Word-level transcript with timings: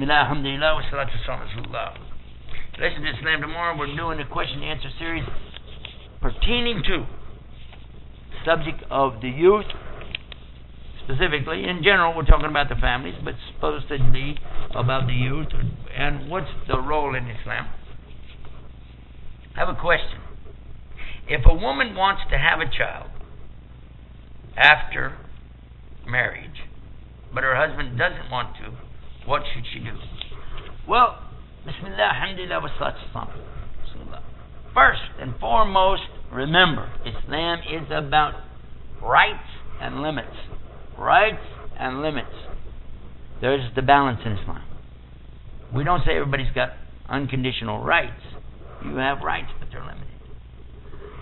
Bismillah, 0.00 0.22
alhamdulillah, 0.22 0.74
wa 0.76 0.82
salatu. 0.88 1.92
Listen 2.80 3.02
to 3.02 3.10
Islam 3.18 3.42
tomorrow. 3.42 3.76
We're 3.76 3.94
doing 3.94 4.18
a 4.18 4.26
question 4.26 4.62
and 4.62 4.72
answer 4.72 4.88
series 4.98 5.24
pertaining 6.22 6.82
to 6.88 7.04
subject 8.42 8.82
of 8.90 9.20
the 9.20 9.28
youth 9.28 9.66
specifically. 11.04 11.68
In 11.68 11.82
general, 11.84 12.16
we're 12.16 12.24
talking 12.24 12.48
about 12.48 12.70
the 12.70 12.76
families, 12.76 13.16
but 13.22 13.34
supposedly 13.52 14.38
about 14.74 15.06
the 15.06 15.12
youth 15.12 15.48
and 15.94 16.30
what's 16.30 16.48
the 16.66 16.80
role 16.80 17.14
in 17.14 17.28
Islam. 17.28 17.68
I 19.54 19.60
have 19.60 19.68
a 19.68 19.78
question. 19.78 20.20
If 21.28 21.44
a 21.44 21.52
woman 21.52 21.94
wants 21.94 22.22
to 22.30 22.38
have 22.38 22.60
a 22.60 22.70
child 22.72 23.10
after 24.56 25.18
marriage, 26.08 26.64
but 27.34 27.44
her 27.44 27.54
husband 27.54 27.98
doesn't 27.98 28.30
want 28.30 28.56
to, 28.64 28.89
what 29.26 29.42
should 29.52 29.64
she 29.72 29.80
do? 29.80 29.92
Well, 30.88 31.18
Bismillah, 31.64 32.12
Alhamdulillah, 32.14 32.60
wa 32.60 33.26
First 34.74 35.02
and 35.20 35.34
foremost, 35.38 36.02
remember, 36.32 36.90
Islam 37.04 37.58
is 37.60 37.88
about 37.90 38.34
rights 39.02 39.48
and 39.80 40.00
limits. 40.00 40.36
Rights 40.98 41.42
and 41.78 42.02
limits. 42.02 42.30
There's 43.40 43.74
the 43.74 43.82
balance 43.82 44.20
in 44.24 44.32
Islam. 44.32 44.62
We 45.74 45.84
don't 45.84 46.02
say 46.04 46.16
everybody's 46.16 46.52
got 46.54 46.70
unconditional 47.08 47.82
rights. 47.82 48.22
You 48.84 48.96
have 48.96 49.18
rights, 49.22 49.50
but 49.58 49.68
they're 49.70 49.84
limited. 49.84 50.06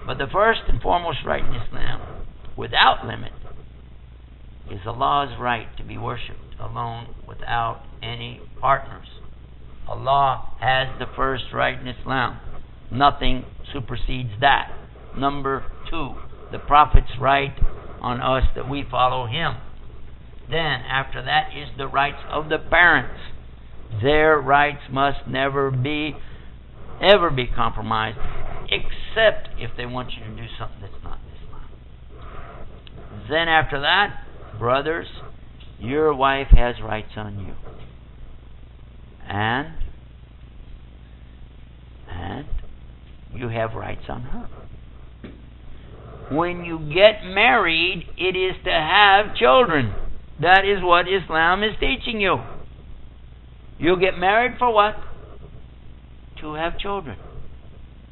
But 0.07 0.19
the 0.19 0.27
first 0.33 0.61
and 0.69 0.81
foremost 0.81 1.19
right 1.27 1.45
in 1.45 1.55
Islam, 1.55 2.01
without 2.57 3.07
limit, 3.07 3.33
is 4.71 4.81
Allah's 4.87 5.39
right 5.41 5.69
to 5.79 5.85
be 5.85 5.99
worshipped 5.99 6.48
alone 6.61 7.15
without 7.27 7.83
any 8.03 8.41
partners. 8.61 9.07
Allah 9.89 10.49
has 10.61 10.89
the 10.99 11.07
first 11.17 11.45
right 11.55 11.79
in 11.79 11.89
Islam. 11.89 12.39
Nothing 12.91 13.45
supersedes 13.73 14.31
that. 14.41 14.71
Number 15.17 15.65
two, 15.91 16.15
the 16.53 16.59
Prophet's 16.59 17.19
right 17.21 17.55
on 18.01 18.21
us 18.21 18.45
that 18.55 18.69
we 18.69 18.85
follow 18.91 19.27
him. 19.27 19.57
Then, 20.49 20.81
after 20.89 21.23
that, 21.23 21.51
is 21.57 21.69
the 21.77 21.87
rights 21.87 22.23
of 22.31 22.49
the 22.49 22.59
parents. 22.59 23.21
Their 24.03 24.39
rights 24.39 24.83
must 24.91 25.27
never 25.27 25.71
be, 25.71 26.15
ever 27.03 27.31
be 27.31 27.47
compromised, 27.47 28.19
except 28.71 29.49
if 29.59 29.71
they 29.77 29.87
want 29.87 30.11
you 30.13 30.25
to 30.25 30.31
do 30.31 30.47
something 30.59 30.81
that's 30.81 31.05
not 31.05 31.19
Islam. 31.45 31.69
Then, 33.29 33.49
after 33.49 33.81
that, 33.81 34.25
brothers, 34.59 35.07
your 35.79 36.15
wife 36.15 36.49
has 36.51 36.77
rights 36.83 37.13
on 37.17 37.39
you. 37.39 37.55
And, 39.29 39.75
and 42.11 42.47
you 43.35 43.49
have 43.49 43.75
rights 43.75 44.05
on 44.09 44.23
her. 44.23 44.49
When 46.35 46.65
you 46.65 46.79
get 46.79 47.25
married, 47.25 48.05
it 48.17 48.37
is 48.37 48.57
to 48.65 48.71
have 48.71 49.37
children. 49.37 49.95
That 50.41 50.65
is 50.65 50.83
what 50.83 51.07
Islam 51.09 51.63
is 51.63 51.73
teaching 51.81 52.21
you. 52.21 52.39
You 53.79 53.99
get 53.99 54.19
married 54.19 54.59
for 54.59 54.73
what? 54.73 54.97
To 56.41 56.55
have 56.55 56.79
children. 56.79 57.19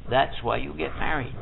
That's 0.09 0.35
why 0.41 0.57
you 0.57 0.73
get 0.73 0.95
married. 0.95 1.35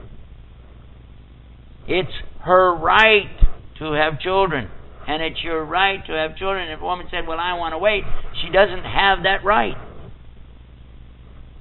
It's 1.88 2.12
her 2.42 2.76
right 2.76 3.40
to 3.80 3.94
have 3.94 4.20
children. 4.20 4.70
And 5.08 5.22
it's 5.22 5.44
your 5.44 5.64
right 5.64 6.00
to 6.08 6.14
have 6.14 6.36
children. 6.38 6.70
If 6.72 6.82
a 6.82 6.84
woman 6.84 7.08
said, 7.12 7.28
Well, 7.28 7.40
I 7.40 7.54
want 7.54 7.74
to 7.74 7.78
wait, 7.78 8.04
she 8.42 8.52
doesn't 8.52 8.84
have 8.84 9.24
that 9.24 9.44
right. 9.44 9.76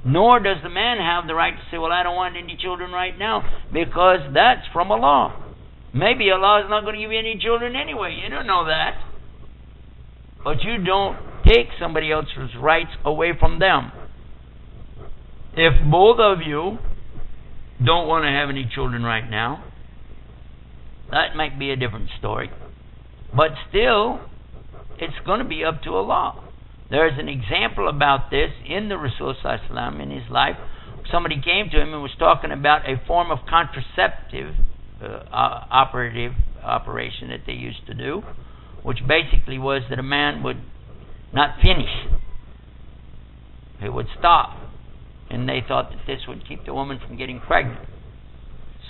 Nor 0.05 0.41
does 0.41 0.59
the 0.63 0.69
man 0.69 0.99
have 0.99 1.27
the 1.27 1.35
right 1.35 1.53
to 1.53 1.63
say, 1.71 1.79
Well, 1.79 1.93
I 1.93 2.03
don't 2.03 2.17
want 2.17 2.37
any 2.37 2.57
children 2.61 2.91
right 2.91 3.17
now, 3.19 3.43
because 3.73 4.21
that's 4.33 4.67
from 4.73 4.91
Allah. 4.91 5.41
Maybe 5.95 6.31
Allah 6.31 6.65
is 6.65 6.71
not 6.71 6.83
going 6.83 6.97
to 6.97 7.01
give 7.01 7.13
you 7.13 7.19
any 7.19 7.39
children 7.41 7.77
anyway. 7.77 8.19
You 8.23 8.29
don't 8.29 8.47
know 8.47 8.67
that. 8.67 9.01
But 10.43 10.63
you 10.63 10.83
don't 10.85 11.17
take 11.47 11.69
somebody 11.81 12.11
else's 12.11 12.51
rights 12.61 12.91
away 13.05 13.33
from 13.39 13.59
them. 13.59 13.93
If 15.57 15.73
both 15.91 16.19
of 16.19 16.39
you 16.45 16.79
don't 17.85 18.09
want 18.09 18.25
to 18.25 18.29
have 18.29 18.51
any 18.51 18.69
children 18.75 19.03
right 19.03 19.29
now, 19.29 19.65
that 21.11 21.37
might 21.37 21.59
be 21.59 21.71
a 21.71 21.77
different 21.77 22.11
story. 22.19 22.51
But 23.37 23.51
still, 23.69 24.21
it's 24.99 25.27
going 25.27 25.41
to 25.41 25.45
be 25.45 25.65
up 25.65 25.83
to 25.83 25.91
Allah. 25.91 26.41
There's 26.91 27.19
an 27.19 27.29
example 27.29 27.89
about 27.89 28.31
this 28.31 28.51
in 28.69 28.89
the 28.89 28.97
Rasul 28.97 29.35
in 30.01 30.11
his 30.11 30.31
life. 30.31 30.57
Somebody 31.11 31.41
came 31.43 31.69
to 31.71 31.81
him 31.81 31.93
and 31.93 32.03
was 32.03 32.15
talking 32.19 32.53
about 32.53 32.89
a 32.89 33.05
form 33.07 33.31
of 33.31 33.39
contraceptive 33.49 34.55
uh, 35.03 35.07
operative 35.33 36.33
operation 36.63 37.29
that 37.29 37.41
they 37.47 37.53
used 37.53 37.87
to 37.89 37.95
do, 37.95 38.23
which 38.83 38.99
basically 39.07 39.59
was 39.59 39.83
that 39.91 39.99
a 39.99 40.03
man 40.03 40.43
would 40.43 40.61
not 41.33 41.57
finish. 41.61 41.91
He 43.81 43.89
would 43.89 44.07
stop. 44.19 44.57
And 45.31 45.49
they 45.49 45.61
thought 45.67 45.91
that 45.91 46.07
this 46.07 46.21
would 46.29 46.47
keep 46.47 46.65
the 46.65 46.73
woman 46.73 47.01
from 47.05 47.17
getting 47.17 47.41
pregnant. 47.41 47.81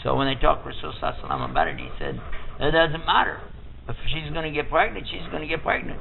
So 0.02 0.14
when 0.16 0.26
they 0.26 0.38
talked 0.38 0.64
to 0.64 0.68
Rasul 0.68 0.92
about 1.00 1.68
it, 1.68 1.78
he 1.78 1.88
said, 1.98 2.20
It 2.60 2.72
doesn't 2.72 3.06
matter. 3.06 3.40
If 3.88 3.96
she's 4.06 4.32
going 4.32 4.44
to 4.44 4.50
get 4.50 4.70
pregnant, 4.70 5.06
she's 5.10 5.28
going 5.30 5.42
to 5.42 5.48
get 5.48 5.62
pregnant. 5.62 6.00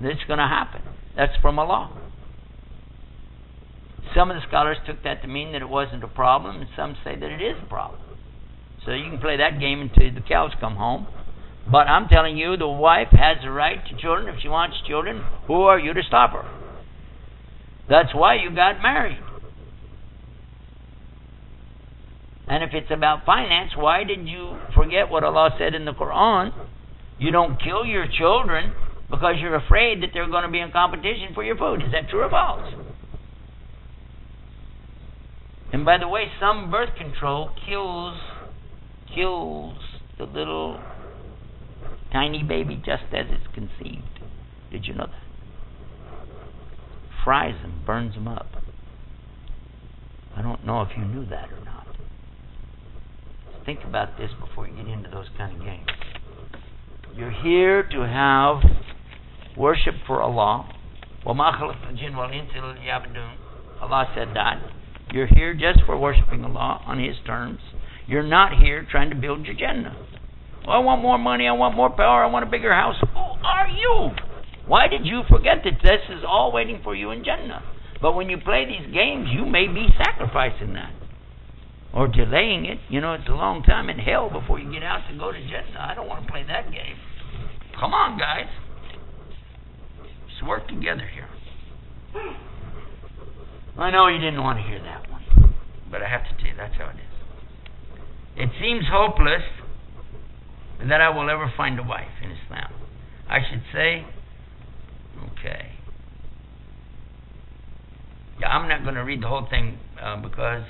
It's 0.00 0.24
going 0.26 0.38
to 0.38 0.46
happen. 0.46 0.82
That's 1.16 1.32
from 1.42 1.58
Allah. 1.58 1.90
Some 4.14 4.30
of 4.30 4.36
the 4.36 4.42
scholars 4.48 4.78
took 4.86 5.02
that 5.02 5.22
to 5.22 5.28
mean 5.28 5.52
that 5.52 5.60
it 5.60 5.68
wasn't 5.68 6.02
a 6.04 6.08
problem, 6.08 6.60
and 6.60 6.70
some 6.74 6.96
say 7.04 7.14
that 7.18 7.30
it 7.30 7.42
is 7.42 7.56
a 7.62 7.68
problem. 7.68 8.00
So 8.86 8.92
you 8.92 9.10
can 9.10 9.18
play 9.18 9.36
that 9.36 9.60
game 9.60 9.80
until 9.80 10.14
the 10.14 10.26
cows 10.26 10.52
come 10.60 10.76
home. 10.76 11.06
But 11.70 11.88
I'm 11.88 12.08
telling 12.08 12.38
you, 12.38 12.56
the 12.56 12.68
wife 12.68 13.08
has 13.12 13.36
the 13.42 13.50
right 13.50 13.78
to 13.86 13.96
children. 14.00 14.34
If 14.34 14.40
she 14.40 14.48
wants 14.48 14.76
children, 14.86 15.22
who 15.46 15.62
are 15.62 15.78
you 15.78 15.92
to 15.92 16.02
stop 16.06 16.32
her? 16.32 16.48
That's 17.90 18.14
why 18.14 18.36
you 18.36 18.54
got 18.54 18.80
married. 18.80 19.18
And 22.48 22.64
if 22.64 22.70
it's 22.72 22.90
about 22.90 23.26
finance, 23.26 23.72
why 23.76 24.04
did 24.04 24.26
you 24.26 24.58
forget 24.74 25.10
what 25.10 25.22
Allah 25.22 25.50
said 25.58 25.74
in 25.74 25.84
the 25.84 25.92
Quran? 25.92 26.52
You 27.18 27.30
don't 27.30 27.60
kill 27.62 27.84
your 27.84 28.06
children 28.08 28.72
because 29.10 29.34
you're 29.40 29.56
afraid 29.56 30.02
that 30.02 30.10
they're 30.14 30.28
going 30.28 30.44
to 30.44 30.50
be 30.50 30.60
in 30.60 30.70
competition 30.70 31.34
for 31.34 31.44
your 31.44 31.56
food. 31.56 31.82
Is 31.82 31.92
that 31.92 32.08
true 32.08 32.22
or 32.22 32.30
false? 32.30 32.72
And 35.72 35.84
by 35.84 35.98
the 35.98 36.08
way, 36.08 36.24
some 36.40 36.70
birth 36.70 36.96
control 36.96 37.50
kills 37.66 38.18
kills 39.14 39.76
the 40.18 40.24
little 40.24 40.80
tiny 42.12 42.42
baby 42.42 42.76
just 42.76 43.04
as 43.12 43.26
it's 43.28 43.46
conceived. 43.54 44.20
Did 44.70 44.86
you 44.86 44.94
know 44.94 45.06
that? 45.06 45.22
Fries 47.24 47.60
them, 47.62 47.82
burns 47.86 48.14
them 48.14 48.28
up. 48.28 48.46
I 50.36 50.42
don't 50.42 50.64
know 50.64 50.82
if 50.82 50.90
you 50.96 51.04
knew 51.04 51.26
that 51.26 51.50
or 51.50 51.64
not. 51.64 51.77
Think 53.68 53.84
about 53.84 54.16
this 54.16 54.30
before 54.40 54.66
you 54.66 54.74
get 54.74 54.88
into 54.88 55.10
those 55.10 55.26
kind 55.36 55.54
of 55.54 55.62
games. 55.62 55.86
You're 57.14 57.30
here 57.30 57.82
to 57.82 58.00
have 58.00 58.62
worship 59.58 59.92
for 60.06 60.22
Allah. 60.22 60.72
Allah 61.26 61.74
said 64.14 64.28
that. 64.32 64.62
You're 65.12 65.26
here 65.26 65.52
just 65.52 65.84
for 65.84 65.98
worshiping 65.98 66.46
Allah 66.46 66.80
on 66.86 66.98
His 66.98 67.16
terms. 67.26 67.60
You're 68.06 68.22
not 68.22 68.58
here 68.58 68.86
trying 68.90 69.10
to 69.10 69.16
build 69.16 69.44
your 69.44 69.54
Jannah. 69.54 69.94
Well, 70.66 70.76
I 70.76 70.78
want 70.78 71.02
more 71.02 71.18
money, 71.18 71.46
I 71.46 71.52
want 71.52 71.76
more 71.76 71.90
power, 71.90 72.24
I 72.24 72.26
want 72.28 72.48
a 72.48 72.50
bigger 72.50 72.72
house. 72.72 72.96
Who 73.12 73.18
are 73.18 73.68
you? 73.68 74.12
Why 74.66 74.88
did 74.88 75.04
you 75.04 75.24
forget 75.28 75.58
that 75.64 75.82
this 75.82 76.00
is 76.08 76.24
all 76.26 76.52
waiting 76.52 76.80
for 76.82 76.94
you 76.94 77.10
in 77.10 77.22
Jannah? 77.22 77.62
But 78.00 78.14
when 78.14 78.30
you 78.30 78.38
play 78.38 78.64
these 78.64 78.86
games, 78.94 79.28
you 79.30 79.44
may 79.44 79.68
be 79.68 79.88
sacrificing 80.02 80.72
that. 80.72 80.94
Or 81.98 82.06
delaying 82.06 82.64
it. 82.64 82.78
You 82.88 83.00
know, 83.00 83.14
it's 83.14 83.28
a 83.28 83.34
long 83.34 83.64
time 83.64 83.90
in 83.90 83.98
hell 83.98 84.30
before 84.30 84.60
you 84.60 84.70
get 84.70 84.84
out 84.84 85.00
to 85.10 85.18
go 85.18 85.32
to 85.32 85.40
Jannah. 85.40 85.80
I 85.80 85.94
don't 85.94 86.06
want 86.06 86.24
to 86.24 86.30
play 86.30 86.44
that 86.46 86.70
game. 86.70 86.94
Come 87.74 87.92
on, 87.92 88.16
guys. 88.16 88.46
Let's 90.00 90.46
work 90.46 90.68
together 90.68 91.02
here. 91.12 91.28
I 93.76 93.90
know 93.90 94.06
you 94.06 94.18
didn't 94.18 94.42
want 94.42 94.58
to 94.58 94.64
hear 94.64 94.80
that 94.82 95.10
one, 95.10 95.54
but 95.90 96.00
I 96.02 96.08
have 96.08 96.22
to 96.22 96.30
tell 96.38 96.46
you, 96.46 96.56
that's 96.56 96.74
how 96.76 96.86
it 96.90 96.96
is. 96.96 98.46
It 98.46 98.50
seems 98.60 98.84
hopeless 98.88 99.42
that 100.78 101.00
I 101.00 101.08
will 101.10 101.28
ever 101.28 101.52
find 101.56 101.80
a 101.80 101.82
wife 101.82 102.14
in 102.22 102.30
Islam. 102.30 102.72
I 103.28 103.38
should 103.50 103.62
say, 103.72 104.06
okay. 105.32 105.72
Yeah, 108.40 108.48
I'm 108.48 108.68
not 108.68 108.84
going 108.84 108.94
to 108.94 109.02
read 109.02 109.22
the 109.22 109.28
whole 109.28 109.48
thing 109.50 109.78
uh, 110.00 110.16
because, 110.22 110.62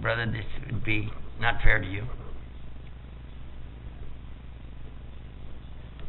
brother, 0.00 0.26
this 0.26 0.44
would 0.66 0.84
be 0.84 1.10
not 1.40 1.62
fair 1.62 1.80
to 1.80 1.86
you. 1.86 2.04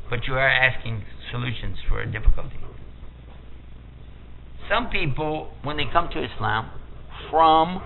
But 0.10 0.28
you 0.28 0.34
are 0.36 0.50
asking 0.50 1.04
solutions 1.32 1.78
for 1.90 2.02
a 2.02 2.06
difficulty. 2.06 2.58
some 4.70 4.90
people, 4.90 5.52
when 5.64 5.78
they 5.78 5.86
come 5.92 6.10
to 6.14 6.24
Islam 6.24 6.70
from 7.30 7.82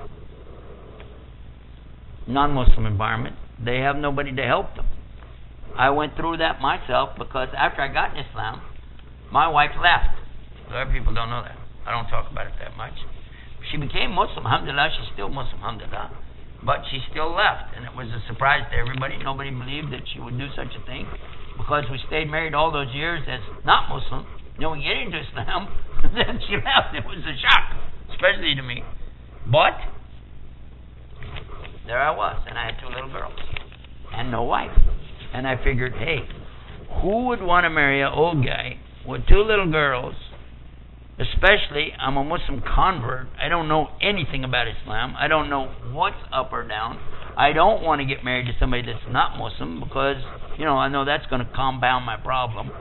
non-Muslim 2.27 2.85
environment, 2.85 3.35
they 3.63 3.79
have 3.79 3.95
nobody 3.95 4.35
to 4.35 4.43
help 4.43 4.75
them. 4.75 4.85
I 5.77 5.89
went 5.91 6.15
through 6.15 6.37
that 6.37 6.59
myself 6.59 7.09
because 7.17 7.49
after 7.57 7.81
I 7.81 7.93
got 7.93 8.17
in 8.17 8.25
Islam, 8.25 8.61
my 9.31 9.47
wife 9.47 9.71
left. 9.81 10.17
A 10.69 10.73
lot 10.73 10.87
of 10.87 10.93
people 10.93 11.13
don't 11.13 11.29
know 11.29 11.43
that. 11.43 11.57
I 11.85 11.91
don't 11.91 12.09
talk 12.09 12.29
about 12.31 12.47
it 12.47 12.53
that 12.59 12.75
much. 12.75 12.93
She 13.71 13.77
became 13.77 14.11
Muslim, 14.11 14.45
alhamdulillah. 14.45 14.89
She's 14.95 15.11
still 15.13 15.29
Muslim, 15.29 15.59
alhamdulillah. 15.59 16.11
But 16.65 16.87
she 16.89 16.99
still 17.11 17.35
left, 17.35 17.75
and 17.75 17.85
it 17.85 17.93
was 17.93 18.07
a 18.09 18.21
surprise 18.27 18.65
to 18.71 18.75
everybody. 18.75 19.17
Nobody 19.21 19.51
believed 19.51 19.93
that 19.93 20.07
she 20.11 20.19
would 20.19 20.37
do 20.37 20.47
such 20.55 20.73
a 20.73 20.81
thing 20.85 21.05
because 21.57 21.85
we 21.91 21.99
stayed 22.07 22.29
married 22.29 22.53
all 22.53 22.71
those 22.71 22.89
years 22.93 23.21
as 23.27 23.39
not 23.65 23.89
Muslim. 23.89 24.25
Then 24.59 24.71
we 24.71 24.81
get 24.81 24.97
into 24.97 25.21
Islam, 25.21 25.69
then 26.17 26.41
she 26.47 26.57
left. 26.57 26.97
It 26.97 27.05
was 27.05 27.21
a 27.21 27.35
shock, 27.37 27.77
especially 28.09 28.55
to 28.55 28.63
me. 28.63 28.81
But 29.45 29.77
there 31.85 32.01
I 32.01 32.11
was, 32.11 32.41
and 32.49 32.57
I 32.57 32.65
had 32.65 32.75
two 32.81 32.89
little 32.89 33.11
girls 33.11 33.37
and 34.13 34.31
no 34.31 34.43
wife. 34.43 34.75
And 35.33 35.47
I 35.47 35.61
figured, 35.63 35.93
hey, 35.93 36.19
who 37.01 37.27
would 37.27 37.41
want 37.41 37.65
to 37.65 37.69
marry 37.69 38.01
an 38.01 38.11
old 38.13 38.43
guy 38.43 38.79
with 39.07 39.27
two 39.27 39.43
little 39.43 39.69
girls 39.71 40.15
especially 41.19 41.93
I'm 41.99 42.17
a 42.17 42.23
Muslim 42.23 42.61
convert. 42.61 43.27
I 43.41 43.49
don't 43.49 43.67
know 43.67 43.89
anything 44.01 44.43
about 44.43 44.67
Islam. 44.67 45.15
I 45.17 45.27
don't 45.27 45.49
know 45.49 45.73
what's 45.91 46.21
up 46.31 46.53
or 46.53 46.67
down. 46.67 46.99
I 47.35 47.53
don't 47.53 47.83
want 47.83 48.01
to 48.01 48.05
get 48.05 48.23
married 48.23 48.45
to 48.47 48.53
somebody 48.59 48.83
that's 48.83 49.05
not 49.09 49.37
Muslim 49.37 49.79
because, 49.79 50.17
you 50.57 50.65
know, 50.65 50.77
I 50.77 50.89
know 50.89 51.05
that's 51.05 51.25
going 51.27 51.45
to 51.45 51.51
compound 51.53 52.05
my 52.05 52.17
problem. 52.17 52.71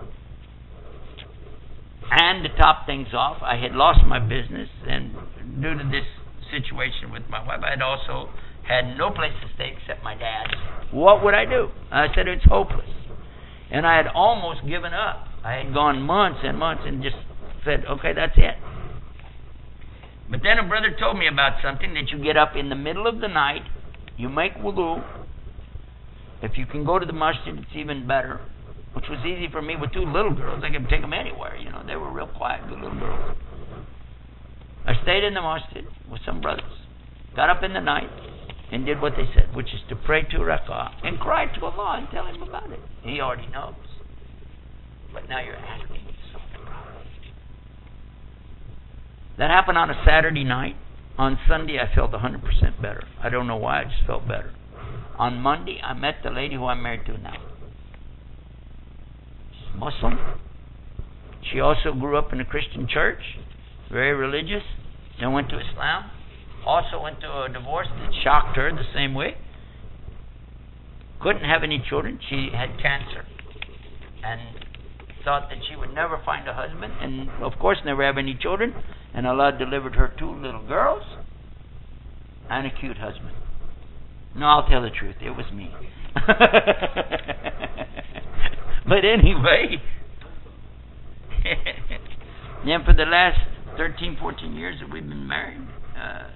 And 2.11 2.45
to 2.45 2.57
top 2.57 2.87
things 2.87 3.09
off, 3.13 3.43
I 3.43 3.57
had 3.57 3.73
lost 3.73 4.01
my 4.07 4.21
business, 4.21 4.69
and 4.87 5.13
due 5.61 5.75
to 5.75 5.85
this 5.91 6.07
situation 6.55 7.11
with 7.11 7.25
my 7.29 7.45
wife, 7.45 7.61
I 7.67 7.71
had 7.71 7.83
also 7.83 8.31
had 8.63 8.97
no 8.97 9.11
place 9.11 9.33
to 9.43 9.49
stay 9.55 9.75
except 9.77 10.05
my 10.05 10.15
dad's. 10.15 10.55
What 10.93 11.25
would 11.25 11.35
I 11.35 11.45
do? 11.45 11.69
I 11.91 12.07
said 12.15 12.29
it's 12.29 12.45
hopeless. 12.45 12.89
And 13.71 13.87
I 13.87 13.97
had 13.97 14.07
almost 14.15 14.61
given 14.67 14.95
up. 14.95 15.27
I 15.45 15.55
had 15.55 15.75
gone 15.75 16.03
months 16.03 16.41
and 16.45 16.59
months 16.59 16.83
and 16.87 17.03
just 17.03 17.17
said, 17.67 17.85
okay, 17.85 18.15
that's 18.15 18.33
it. 18.37 18.55
But 20.31 20.41
then 20.43 20.59
a 20.59 20.67
brother 20.67 20.97
told 20.99 21.19
me 21.19 21.29
about 21.29 21.61
something 21.63 21.93
that 21.95 22.09
you 22.11 22.23
get 22.23 22.37
up 22.37 22.57
in 22.57 22.69
the 22.71 22.75
middle 22.75 23.07
of 23.07 23.21
the 23.21 23.29
night, 23.29 23.63
you 24.17 24.29
make 24.29 24.55
wudu. 24.55 25.05
If 26.43 26.57
you 26.57 26.67
can 26.67 26.85
go 26.85 26.99
to 26.99 27.07
the 27.07 27.13
masjid, 27.13 27.59
it's 27.59 27.77
even 27.77 28.07
better. 28.07 28.41
Which 28.95 29.07
was 29.11 29.21
easy 29.27 29.49
for 29.53 29.61
me 29.61 29.77
with 29.77 29.93
two 29.93 30.05
little 30.05 30.35
girls. 30.35 30.65
I 30.65 30.73
could 30.73 30.89
take 30.89 31.03
them 31.03 31.13
anywhere. 31.13 31.57
You 31.57 31.71
know, 31.71 31.83
they 31.87 31.97
were 31.97 32.11
real 32.11 32.29
quiet, 32.29 32.67
good 32.69 32.81
little 32.81 32.99
girls. 32.99 33.37
I 34.87 34.95
stayed 35.03 35.25
in 35.25 35.35
the 35.35 35.43
masjid 35.43 35.85
with 36.11 36.21
some 36.25 36.41
brothers. 36.41 36.65
Got 37.35 37.51
up 37.51 37.63
in 37.63 37.75
the 37.75 37.81
night 37.81 38.09
and 38.73 38.87
did 38.87 39.01
what 39.01 39.13
they 39.17 39.29
said, 39.35 39.55
which 39.55 39.67
is 39.75 39.81
to 39.91 39.97
pray 39.97 40.23
two 40.23 40.39
rak'ah 40.39 40.91
and 41.05 41.21
cry 41.21 41.47
to 41.47 41.65
Allah 41.67 41.99
and 41.99 42.09
tell 42.11 42.27
Him 42.27 42.43
about 42.43 42.73
it. 42.73 42.81
He 43.03 43.21
already 43.21 43.47
knows. 43.49 43.75
But 45.13 45.29
now 45.29 45.41
you're 45.43 45.57
asking 45.57 45.86
That 49.39 49.51
happened 49.51 49.77
on 49.77 49.91
a 49.91 50.03
Saturday 50.07 50.45
night. 50.45 50.77
On 51.19 51.39
Sunday, 51.49 51.79
I 51.79 51.95
felt 51.95 52.13
100% 52.13 52.83
better. 52.83 53.03
I 53.23 53.29
don't 53.31 53.47
know 53.47 53.57
why, 53.57 53.81
I 53.81 53.85
just 53.85 54.07
felt 54.07 54.27
better. 54.29 54.53
On 55.19 55.41
Monday, 55.41 55.81
I 55.83 55.95
met 55.95 56.17
the 56.23 56.31
lady 56.31 56.57
who 56.57 56.67
I'm 56.67 56.83
married 56.83 57.07
to 57.07 57.17
now. 57.19 57.37
She's 59.53 59.79
Muslim. 59.79 60.19
She 61.51 61.61
also 61.61 61.93
grew 61.93 62.19
up 62.19 62.33
in 62.33 62.41
a 62.41 62.45
Christian 62.45 62.87
church, 62.93 63.21
very 63.91 64.15
religious, 64.15 64.63
then 65.21 65.33
went 65.33 65.49
to 65.51 65.57
Islam. 65.59 66.11
Also 66.67 67.01
went 67.01 67.21
to 67.21 67.29
a 67.29 67.49
divorce 67.53 67.87
that 67.89 68.11
shocked 68.23 68.57
her 68.57 68.71
the 68.73 68.85
same 68.95 69.15
way. 69.15 69.37
Couldn't 71.23 71.45
have 71.45 71.63
any 71.63 71.83
children. 71.89 72.19
She 72.29 72.51
had 72.53 72.71
cancer. 72.83 73.25
And 74.23 74.41
thought 75.25 75.49
that 75.49 75.59
she 75.69 75.77
would 75.77 75.95
never 75.95 76.21
find 76.25 76.47
a 76.49 76.53
husband, 76.53 76.93
and 77.01 77.31
of 77.43 77.59
course, 77.59 77.79
never 77.85 78.05
have 78.05 78.19
any 78.19 78.37
children 78.41 78.75
and 79.17 79.27
Allah 79.27 79.51
delivered 79.59 79.95
her 79.95 80.13
two 80.19 80.31
little 80.31 80.65
girls 80.69 81.03
and 82.51 82.67
a 82.67 82.71
cute 82.71 82.99
husband. 82.99 83.33
No, 84.37 84.47
I'll 84.47 84.69
tell 84.69 84.83
the 84.83 84.91
truth. 84.91 85.17
It 85.23 85.31
was 85.31 85.47
me. 85.55 85.71
but 88.87 89.05
anyway, 89.05 89.81
then 92.67 92.85
for 92.85 92.93
the 92.93 93.07
last 93.07 93.41
13, 93.79 94.19
14 94.21 94.55
years 94.55 94.77
that 94.81 94.93
we've 94.93 95.09
been 95.09 95.27
married, 95.27 95.67
uh, 95.99 96.29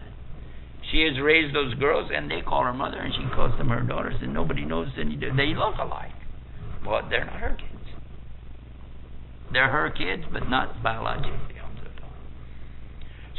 she 0.90 1.02
has 1.02 1.20
raised 1.22 1.54
those 1.54 1.74
girls, 1.74 2.10
and 2.12 2.30
they 2.30 2.40
call 2.40 2.64
her 2.64 2.72
mother, 2.72 2.98
and 2.98 3.12
she 3.12 3.22
calls 3.34 3.56
them 3.58 3.68
her 3.68 3.82
daughters, 3.82 4.16
and 4.22 4.32
nobody 4.32 4.64
knows 4.64 4.88
any. 4.98 5.16
They 5.16 5.54
look 5.54 5.74
alike, 5.78 6.12
but 6.82 7.10
they're 7.10 7.26
not 7.26 7.38
her 7.40 7.56
kids. 7.60 7.68
They're 9.52 9.70
her 9.70 9.90
kids, 9.90 10.24
but 10.32 10.48
not 10.48 10.82
biologically. 10.82 11.59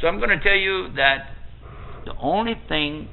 So 0.02 0.08
I'm 0.08 0.18
going 0.18 0.36
to 0.36 0.40
tell 0.42 0.56
you 0.56 0.88
that 0.96 1.30
the 2.04 2.12
only 2.20 2.54
thing 2.68 3.08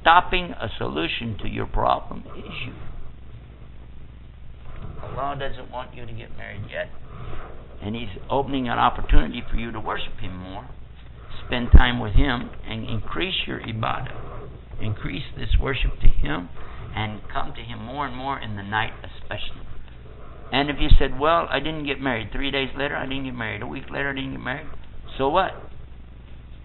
stopping 0.00 0.52
a 0.52 0.68
solution 0.78 1.36
to 1.42 1.48
your 1.48 1.66
problem 1.66 2.22
is 2.36 2.44
you. 2.64 2.74
Allah 5.02 5.36
doesn't 5.36 5.68
want 5.72 5.96
you 5.96 6.06
to 6.06 6.12
get 6.12 6.36
married 6.38 6.62
yet. 6.70 6.90
And 7.82 7.96
He's 7.96 8.22
opening 8.30 8.68
an 8.68 8.78
opportunity 8.78 9.42
for 9.50 9.56
you 9.56 9.72
to 9.72 9.80
worship 9.80 10.16
Him 10.20 10.36
more, 10.36 10.68
spend 11.44 11.72
time 11.72 11.98
with 11.98 12.12
Him, 12.12 12.50
and 12.64 12.88
increase 12.88 13.34
your 13.44 13.58
ibadah. 13.58 14.14
Increase 14.80 15.24
this 15.36 15.50
worship 15.60 15.98
to 16.02 16.06
Him 16.06 16.50
and 16.94 17.20
come 17.32 17.52
to 17.54 17.62
Him 17.62 17.82
more 17.82 18.06
and 18.06 18.16
more 18.16 18.38
in 18.38 18.54
the 18.54 18.62
night, 18.62 18.92
especially. 19.02 19.66
And 20.52 20.70
if 20.70 20.76
you 20.78 20.88
said, 21.00 21.18
Well, 21.18 21.48
I 21.50 21.58
didn't 21.58 21.84
get 21.84 22.00
married, 22.00 22.28
three 22.30 22.52
days 22.52 22.70
later 22.78 22.94
I 22.94 23.06
didn't 23.06 23.24
get 23.24 23.34
married, 23.34 23.62
a 23.62 23.66
week 23.66 23.90
later 23.90 24.10
I 24.10 24.14
didn't 24.14 24.32
get 24.32 24.40
married, 24.40 24.68
so 25.18 25.28
what? 25.30 25.67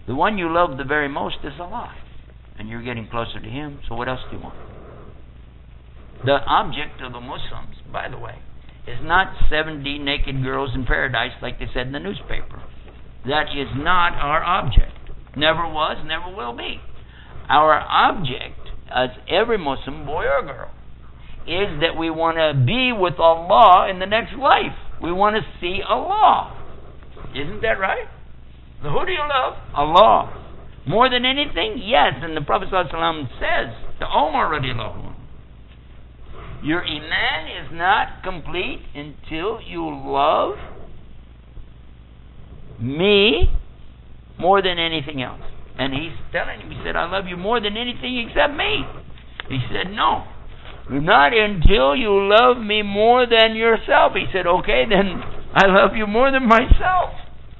The 0.06 0.14
one 0.14 0.36
you 0.36 0.52
love 0.52 0.76
the 0.76 0.84
very 0.84 1.08
most 1.08 1.36
is 1.44 1.54
alive, 1.58 1.96
and 2.58 2.68
you're 2.68 2.82
getting 2.82 3.08
closer 3.08 3.40
to 3.40 3.48
Him, 3.48 3.80
so 3.88 3.94
what 3.94 4.08
else 4.08 4.20
do 4.30 4.36
you 4.36 4.42
want? 4.42 4.56
The 6.24 6.38
object 6.46 7.00
of 7.02 7.12
the 7.12 7.20
Muslims, 7.20 7.76
by 7.92 8.08
the 8.08 8.18
way, 8.18 8.38
is 8.86 8.98
not 9.02 9.34
70 9.50 9.98
naked 9.98 10.42
girls 10.42 10.70
in 10.74 10.84
paradise 10.84 11.32
like 11.40 11.58
they 11.58 11.66
said 11.72 11.86
in 11.86 11.92
the 11.92 12.00
newspaper. 12.00 12.62
That 13.26 13.48
is 13.56 13.68
not 13.74 14.12
our 14.12 14.42
object. 14.44 14.92
Never 15.36 15.66
was, 15.66 15.96
never 16.06 16.34
will 16.34 16.56
be. 16.56 16.80
Our 17.48 17.80
object, 17.80 18.60
as 18.94 19.10
every 19.28 19.58
Muslim, 19.58 20.04
boy 20.04 20.24
or 20.24 20.42
girl, 20.42 20.70
is 21.46 21.80
that 21.80 21.96
we 21.98 22.10
want 22.10 22.36
to 22.36 22.54
be 22.64 22.92
with 22.92 23.18
Allah 23.18 23.88
in 23.90 23.98
the 23.98 24.06
next 24.06 24.34
life. 24.34 24.76
We 25.02 25.12
want 25.12 25.36
to 25.36 25.42
see 25.60 25.80
Allah. 25.86 26.56
Isn't 27.34 27.60
that 27.62 27.78
right? 27.80 28.08
Who 28.90 29.06
do 29.06 29.12
you 29.12 29.24
love? 29.24 29.54
Allah. 29.74 30.40
More 30.86 31.08
than 31.08 31.24
anything? 31.24 31.80
Yes. 31.82 32.14
And 32.20 32.36
the 32.36 32.42
Prophet 32.42 32.68
ﷺ 32.70 33.28
says 33.40 33.72
to 34.00 34.06
Omar 34.06 34.50
radiallahu 34.50 35.14
your 36.64 36.82
iman 36.82 37.46
is 37.62 37.68
not 37.72 38.22
complete 38.24 38.80
until 38.94 39.60
you 39.60 39.84
love 39.84 40.56
me 42.80 43.50
more 44.38 44.62
than 44.62 44.78
anything 44.78 45.20
else. 45.20 45.42
And 45.78 45.92
he's 45.92 46.16
telling 46.32 46.60
him, 46.60 46.70
he 46.70 46.80
said, 46.82 46.96
I 46.96 47.04
love 47.04 47.26
you 47.28 47.36
more 47.36 47.60
than 47.60 47.76
anything 47.76 48.16
except 48.26 48.56
me. 48.56 48.80
He 49.50 49.60
said, 49.68 49.92
No. 49.92 50.24
Not 50.88 51.36
until 51.36 51.94
you 51.94 52.32
love 52.32 52.56
me 52.64 52.80
more 52.80 53.26
than 53.26 53.56
yourself. 53.56 54.12
He 54.14 54.24
said, 54.32 54.46
Okay, 54.46 54.84
then 54.88 55.20
I 55.52 55.66
love 55.66 55.94
you 55.94 56.06
more 56.06 56.32
than 56.32 56.48
myself. 56.48 57.12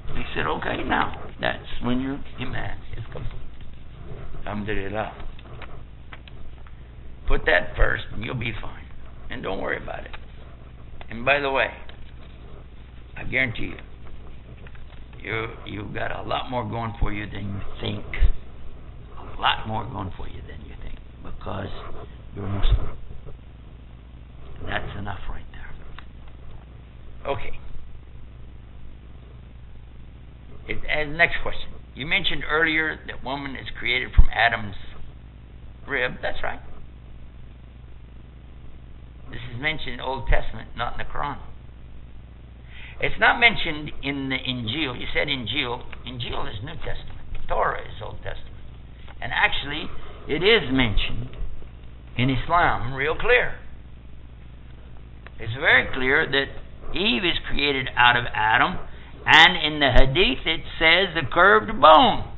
He 0.08 0.22
said, 0.34 0.46
okay, 0.46 0.84
now, 0.84 1.30
that's 1.40 1.66
when 1.82 2.00
your 2.00 2.20
iman 2.40 2.78
is 2.96 3.04
complete. 3.12 3.40
Alhamdulillah. 4.46 5.12
Put 7.26 7.46
that 7.46 7.74
first 7.76 8.04
and 8.12 8.22
you'll 8.22 8.34
be 8.34 8.52
fine. 8.60 8.84
And 9.30 9.42
don't 9.42 9.60
worry 9.60 9.82
about 9.82 10.04
it. 10.04 10.14
And 11.10 11.24
by 11.24 11.40
the 11.40 11.50
way, 11.50 11.68
I 13.16 13.24
guarantee 13.24 13.72
you, 13.72 13.76
you 15.22 15.46
you've 15.66 15.94
got 15.94 16.12
a 16.12 16.22
lot 16.22 16.50
more 16.50 16.68
going 16.68 16.92
for 17.00 17.12
you 17.12 17.26
than 17.26 17.46
you 17.46 17.60
think. 17.80 18.04
A 19.18 19.40
lot 19.40 19.66
more 19.66 19.84
going 19.84 20.12
for 20.16 20.28
you 20.28 20.40
than 20.42 20.60
you 20.66 20.74
think. 20.82 20.98
Because 21.22 21.68
you're 22.36 22.46
Muslim. 22.46 22.98
That's 24.66 24.98
enough 24.98 25.20
right 25.30 25.44
there. 25.52 27.32
Okay. 27.32 27.58
It, 30.68 30.78
and 30.88 31.16
next 31.18 31.36
question. 31.42 31.70
You 31.94 32.06
mentioned 32.06 32.42
earlier 32.48 32.98
that 33.06 33.22
woman 33.22 33.54
is 33.56 33.66
created 33.78 34.10
from 34.14 34.26
Adam's 34.32 34.76
rib. 35.86 36.14
That's 36.22 36.42
right. 36.42 36.60
This 39.30 39.40
is 39.54 39.60
mentioned 39.60 39.92
in 39.92 39.96
the 39.98 40.04
Old 40.04 40.28
Testament, 40.28 40.70
not 40.76 40.94
in 40.94 40.98
the 40.98 41.12
Quran. 41.12 41.38
It's 43.00 43.18
not 43.18 43.40
mentioned 43.40 43.90
in 44.02 44.28
the 44.28 44.36
Injil. 44.36 44.98
You 44.98 45.06
said 45.12 45.28
Injil. 45.28 45.82
Injil 46.06 46.48
is 46.48 46.62
New 46.62 46.76
Testament. 46.76 47.20
Torah 47.48 47.82
is 47.82 48.00
Old 48.02 48.22
Testament. 48.22 48.54
And 49.20 49.32
actually, 49.32 49.90
it 50.28 50.42
is 50.42 50.70
mentioned 50.72 51.36
in 52.16 52.30
Islam 52.30 52.94
real 52.94 53.16
clear. 53.16 53.58
It's 55.38 55.52
very 55.54 55.88
clear 55.92 56.26
that 56.30 56.96
Eve 56.96 57.24
is 57.24 57.38
created 57.50 57.88
out 57.96 58.16
of 58.16 58.24
Adam, 58.32 58.78
and 59.26 59.56
in 59.56 59.80
the 59.80 59.90
Hadith 59.90 60.44
it 60.46 60.62
says 60.78 61.14
the 61.16 61.26
curved 61.28 61.72
bone. 61.80 62.30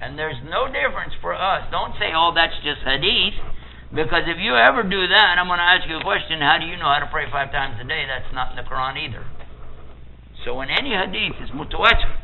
And 0.00 0.18
there's 0.18 0.38
no 0.46 0.66
difference 0.70 1.12
for 1.20 1.34
us. 1.34 1.66
Don't 1.70 1.92
say, 1.98 2.14
oh, 2.14 2.30
that's 2.34 2.54
just 2.62 2.80
Hadith. 2.86 3.34
Because 3.90 4.28
if 4.28 4.36
you 4.36 4.52
ever 4.54 4.84
do 4.84 5.08
that, 5.08 5.40
I'm 5.40 5.48
going 5.48 5.58
to 5.58 5.64
ask 5.64 5.88
you 5.88 5.96
a 5.96 6.04
question. 6.04 6.44
How 6.44 6.60
do 6.60 6.68
you 6.68 6.76
know 6.76 6.86
how 6.86 7.00
to 7.00 7.08
pray 7.10 7.24
five 7.32 7.50
times 7.50 7.80
a 7.80 7.88
day? 7.88 8.04
That's 8.04 8.28
not 8.36 8.52
in 8.52 8.56
the 8.60 8.66
Quran 8.68 9.00
either. 9.00 9.24
So 10.44 10.60
in 10.60 10.68
any 10.68 10.92
hadith, 10.92 11.40
it's 11.40 11.50
mutawatir. 11.50 12.20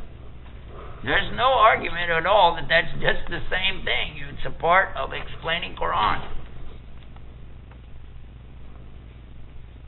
There's 1.05 1.33
no 1.37 1.53
argument 1.57 2.09
at 2.11 2.25
all 2.25 2.57
that 2.57 2.69
that's 2.69 2.93
just 3.01 3.29
the 3.29 3.41
same 3.53 3.85
thing. 3.85 4.21
It's 4.29 4.47
a 4.47 4.55
part 4.55 4.97
of 4.97 5.13
explaining 5.13 5.77
Quran. 5.77 6.21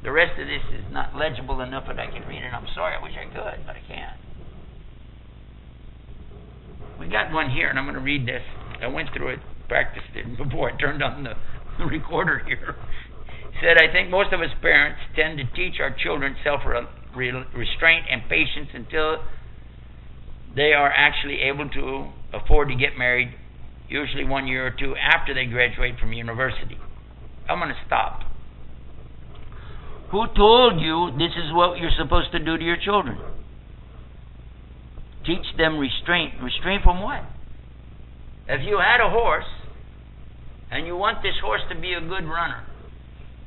The 0.07 0.13
rest 0.13 0.39
of 0.39 0.47
this 0.47 0.63
is 0.71 0.87
not 0.95 1.17
legible 1.17 1.61
enough 1.63 1.91
that 1.91 1.99
I 1.99 2.07
can 2.07 2.23
read 2.29 2.39
it. 2.39 2.55
I'm 2.55 2.69
sorry. 2.77 2.95
I 2.95 3.03
wish 3.03 3.19
I 3.19 3.27
could, 3.27 3.67
but 3.67 3.75
I 3.75 3.83
can't. 3.91 4.15
We 7.01 7.09
got 7.09 7.33
one 7.33 7.51
here, 7.51 7.69
and 7.69 7.77
I'm 7.77 7.87
going 7.87 7.99
to 7.99 8.01
read 8.01 8.23
this. 8.23 8.43
I 8.81 8.87
went 8.87 9.09
through 9.13 9.35
it, 9.35 9.41
practiced 9.67 10.15
it 10.15 10.39
before 10.39 10.71
I 10.71 10.79
turned 10.79 11.03
on 11.03 11.25
the 11.25 11.35
recorder 11.85 12.39
here, 12.47 12.77
said, 13.61 13.83
I 13.83 13.91
think 13.93 14.09
most 14.09 14.33
of 14.33 14.39
us 14.39 14.55
parents 14.63 15.01
tend 15.17 15.39
to 15.39 15.45
teach 15.57 15.81
our 15.81 15.91
children 15.91 16.37
self 16.45 16.61
restraint 17.17 18.07
and 18.09 18.23
patience 18.31 18.71
until 18.75 19.25
they 20.55 20.73
are 20.73 20.93
actually 20.95 21.41
able 21.51 21.69
to 21.71 22.13
afford 22.33 22.69
to 22.69 22.77
get 22.77 22.97
married, 22.97 23.35
usually 23.89 24.25
one 24.25 24.47
year 24.47 24.69
or 24.69 24.71
two 24.71 24.95
after 24.95 25.35
they 25.35 25.47
graduate 25.47 25.99
from 25.99 26.13
university. 26.13 26.79
I'm 27.49 27.59
going 27.59 27.71
to 27.71 27.81
stop. 27.89 28.26
Who 30.11 30.27
told 30.37 30.81
you 30.81 31.11
this 31.19 31.35
is 31.37 31.53
what 31.53 31.79
you're 31.79 31.95
supposed 31.99 32.33
to 32.33 32.39
do 32.39 32.57
to 32.57 32.65
your 32.65 32.77
children? 32.83 33.19
Teach 35.25 35.45
them 35.59 35.79
restraint. 35.79 36.35
Restraint 36.41 36.83
from 36.85 37.03
what? 37.03 37.23
If 38.49 38.63
you 38.65 38.79
had 38.79 39.05
a 39.05 39.11
horse 39.11 39.51
and 40.71 40.87
you 40.87 40.97
want 40.97 41.23
this 41.23 41.35
horse 41.43 41.63
to 41.71 41.81
be 41.81 41.93
a 41.93 42.01
good 42.01 42.25
runner, 42.25 42.65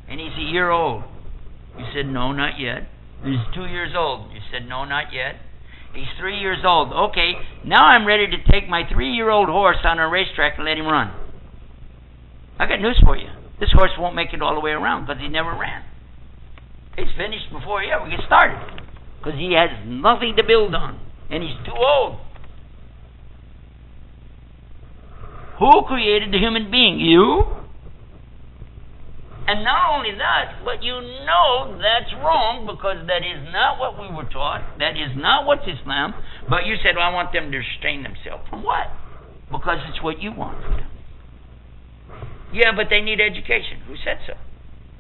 and 0.10 0.20
he's 0.20 0.36
a 0.38 0.52
year 0.52 0.70
old. 0.70 1.04
You 1.78 1.86
said, 1.94 2.08
No, 2.08 2.34
not 2.34 2.60
yet. 2.60 2.90
He's 3.24 3.40
two 3.54 3.66
years 3.66 3.94
old. 3.96 4.32
You 4.34 4.40
said, 4.52 4.68
No, 4.68 4.84
not 4.84 5.14
yet. 5.14 5.36
He's 5.94 6.08
three 6.20 6.40
years 6.40 6.60
old. 6.66 6.92
Okay, 7.12 7.34
now 7.66 7.86
I'm 7.86 8.06
ready 8.06 8.28
to 8.28 8.52
take 8.52 8.68
my 8.68 8.84
three 8.92 9.12
year 9.12 9.30
old 9.30 9.50
horse 9.50 9.78
on 9.84 10.00
a 10.00 10.10
racetrack 10.10 10.58
and 10.58 10.66
let 10.66 10.78
him 10.78 10.86
run. 10.86 11.14
I 12.60 12.68
got 12.68 12.82
news 12.82 13.00
for 13.04 13.16
you. 13.16 13.30
This 13.60 13.70
horse 13.72 13.92
won't 13.98 14.16
make 14.16 14.34
it 14.34 14.42
all 14.42 14.56
the 14.56 14.62
way 14.62 14.72
around 14.72 15.06
because 15.06 15.22
he 15.22 15.30
never 15.30 15.52
ran. 15.52 15.84
He's 17.00 17.16
finished 17.16 17.48
before 17.52 17.82
he 17.82 17.88
ever 17.92 18.10
gets 18.10 18.28
started 18.28 18.60
because 19.20 19.40
he 19.40 19.56
has 19.56 19.72
nothing 19.88 20.36
to 20.36 20.44
build 20.44 20.76
on 20.76 21.00
and 21.32 21.44
he's 21.44 21.56
too 21.66 21.76
old. 21.76 22.20
Who 25.60 25.84
created 25.88 26.32
the 26.32 26.40
human 26.40 26.72
being? 26.72 27.00
You? 27.00 27.44
And 29.48 29.64
not 29.64 29.96
only 29.98 30.12
that, 30.12 30.62
but 30.64 30.84
you 30.84 30.94
know 30.94 31.80
that's 31.80 32.14
wrong 32.20 32.68
because 32.68 33.08
that 33.08 33.24
is 33.24 33.48
not 33.52 33.80
what 33.80 33.98
we 34.00 34.08
were 34.14 34.28
taught. 34.30 34.62
That 34.80 34.96
is 34.96 35.16
not 35.16 35.48
what's 35.48 35.66
Islam. 35.66 36.14
But 36.48 36.66
you 36.66 36.76
said, 36.84 36.96
well, 36.96 37.10
I 37.10 37.14
want 37.14 37.34
them 37.34 37.52
to 37.52 37.58
restrain 37.58 38.04
themselves. 38.04 38.44
From 38.50 38.64
what? 38.64 38.88
Because 39.52 39.80
it's 39.90 40.04
what 40.04 40.22
you 40.22 40.32
want. 40.32 40.60
Yeah, 42.54 42.72
but 42.76 42.88
they 42.90 43.02
need 43.02 43.20
education. 43.20 43.82
Who 43.88 43.96
said 44.04 44.20
so? 44.28 44.34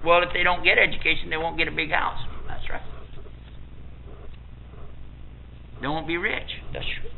Well, 0.05 0.23
if 0.23 0.29
they 0.33 0.43
don't 0.43 0.63
get 0.63 0.77
education, 0.77 1.29
they 1.29 1.37
won't 1.37 1.57
get 1.57 1.67
a 1.67 1.71
big 1.71 1.91
house. 1.91 2.19
That's 2.47 2.69
right. 2.69 2.81
They 5.81 5.87
won't 5.87 6.07
be 6.07 6.17
rich. 6.17 6.49
That's 6.73 6.85
true. 6.85 7.09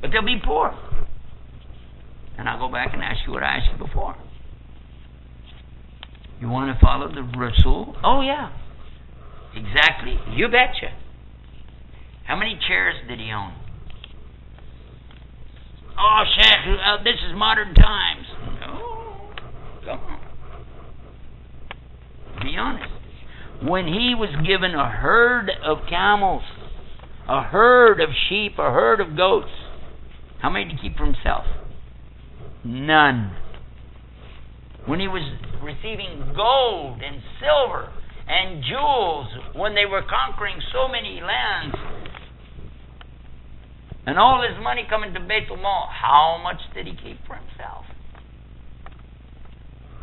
But 0.00 0.10
they'll 0.12 0.24
be 0.24 0.40
poor. 0.42 0.74
And 2.38 2.48
I'll 2.48 2.58
go 2.58 2.72
back 2.72 2.94
and 2.94 3.02
ask 3.02 3.18
you 3.26 3.32
what 3.32 3.42
I 3.42 3.56
asked 3.56 3.68
you 3.72 3.86
before. 3.86 4.16
You 6.40 6.48
want 6.48 6.74
to 6.74 6.84
follow 6.84 7.12
the 7.12 7.22
Rasul? 7.22 7.96
Oh, 8.02 8.22
yeah. 8.22 8.50
Exactly. 9.54 10.18
You 10.34 10.48
betcha. 10.48 10.94
How 12.26 12.36
many 12.36 12.58
chairs 12.66 12.94
did 13.08 13.18
he 13.18 13.30
own? 13.30 13.52
Oh, 15.98 16.22
Sheikh, 16.34 16.80
uh, 16.86 17.02
this 17.04 17.16
is 17.28 17.36
modern 17.36 17.74
times. 17.74 18.26
No. 18.60 19.30
Come 19.84 20.00
on. 20.00 20.19
Be 22.42 22.56
honest. 22.56 22.92
When 23.62 23.86
he 23.86 24.14
was 24.16 24.30
given 24.46 24.74
a 24.74 24.88
herd 24.88 25.50
of 25.64 25.78
camels, 25.88 26.42
a 27.28 27.42
herd 27.42 28.00
of 28.00 28.08
sheep, 28.28 28.52
a 28.58 28.70
herd 28.70 29.00
of 29.00 29.16
goats, 29.16 29.50
how 30.40 30.48
many 30.48 30.64
did 30.64 30.80
he 30.80 30.88
keep 30.88 30.96
for 30.96 31.04
himself? 31.04 31.44
None. 32.64 33.36
When 34.86 35.00
he 35.00 35.08
was 35.08 35.22
receiving 35.62 36.32
gold 36.34 37.00
and 37.02 37.22
silver 37.38 37.92
and 38.26 38.64
jewels, 38.64 39.28
when 39.54 39.74
they 39.74 39.84
were 39.84 40.02
conquering 40.02 40.56
so 40.72 40.88
many 40.88 41.20
lands, 41.20 41.76
and 44.06 44.18
all 44.18 44.42
his 44.42 44.62
money 44.62 44.86
coming 44.88 45.12
to 45.12 45.20
Beit 45.20 45.48
Mal, 45.48 45.88
how 45.92 46.40
much 46.42 46.60
did 46.74 46.86
he 46.86 46.92
keep 46.92 47.18
for 47.26 47.36
himself? 47.36 47.84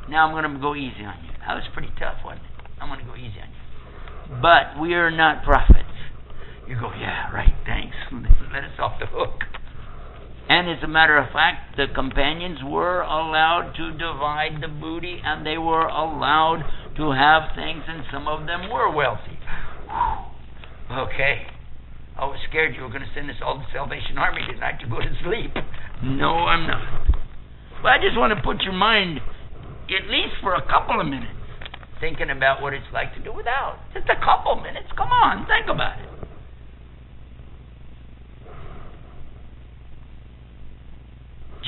Now 0.10 0.27
I'm 0.27 0.34
going 0.34 0.53
to 0.53 0.62
go 0.62 0.75
easy 0.75 1.03
on 1.03 1.17
you. 1.25 1.37
That 1.48 1.56
was 1.56 1.63
pretty 1.72 1.92
tough, 1.98 2.20
wasn't 2.25 2.44
it? 2.44 2.51
I'm 2.82 2.89
going 2.89 3.00
to 3.00 3.06
go 3.06 3.16
easy 3.16 3.39
on 3.39 3.48
you. 3.48 4.42
But 4.42 4.82
we 4.82 4.94
are 4.94 5.10
not 5.10 5.44
prophets. 5.44 5.88
You 6.68 6.75
go, 6.75 6.92
yeah, 7.00 7.32
right, 7.32 7.56
thanks. 7.66 7.96
Let 8.51 8.66
us 8.68 8.75
off 8.80 9.00
the 9.00 9.08
hook. 9.08 9.48
And 10.50 10.70
as 10.70 10.84
a 10.84 10.88
matter 10.88 11.18
of 11.18 11.32
fact, 11.32 11.75
the 11.77 11.88
companions 11.94 12.60
were 12.63 13.01
allowed 13.01 13.74
to 13.75 13.92
divide 13.92 14.60
the 14.62 14.68
booty 14.68 15.20
and 15.24 15.46
they 15.46 15.58
were 15.58 15.88
allowed 15.88 16.63
to 16.98 17.12
have 17.12 17.56
things, 17.56 17.84
and 17.88 18.04
some 18.12 18.27
of 18.27 18.48
them 18.48 18.70
were 18.72 18.92
wealthy. 18.92 19.39
Okay. 20.92 21.48
I 22.18 22.25
was 22.25 22.39
scared 22.50 22.75
you 22.75 22.82
were 22.82 22.89
going 22.89 23.06
to 23.06 23.13
send 23.13 23.30
us 23.30 23.38
all 23.44 23.60
to 23.60 23.66
Salvation 23.72 24.18
Army 24.18 24.42
tonight 24.51 24.80
to 24.82 24.88
go 24.89 25.00
to 25.00 25.12
sleep. 25.24 25.54
No, 26.01 26.50
I'm 26.50 26.66
not. 26.66 27.08
But 27.84 27.89
I 27.89 27.98
just 28.01 28.18
want 28.18 28.34
to 28.34 28.42
put 28.42 28.63
your 28.63 28.74
mind, 28.74 29.20
at 29.22 30.10
least 30.10 30.42
for 30.42 30.56
a 30.56 30.66
couple 30.66 31.00
of 31.00 31.06
minutes, 31.06 31.37
thinking 32.00 32.30
about 32.30 32.62
what 32.62 32.74
it's 32.74 32.86
like 32.94 33.13
to 33.16 33.24
do 33.24 33.34
without. 33.34 33.80
Just 33.94 34.08
a 34.10 34.20
couple 34.24 34.56
minutes. 34.56 34.88
Come 34.96 35.10
on, 35.10 35.46
think 35.48 35.68
about 35.70 36.00
it. 36.00 36.10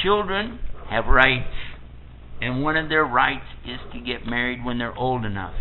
Children 0.03 0.59
have 0.89 1.05
rights, 1.07 1.53
and 2.41 2.63
one 2.63 2.77
of 2.77 2.87
their 2.89 3.03
rights 3.03 3.45
is 3.65 3.79
to 3.93 3.99
get 3.99 4.25
married 4.25 4.63
when 4.63 4.77
they're 4.77 4.97
old 4.97 5.25
enough. 5.25 5.55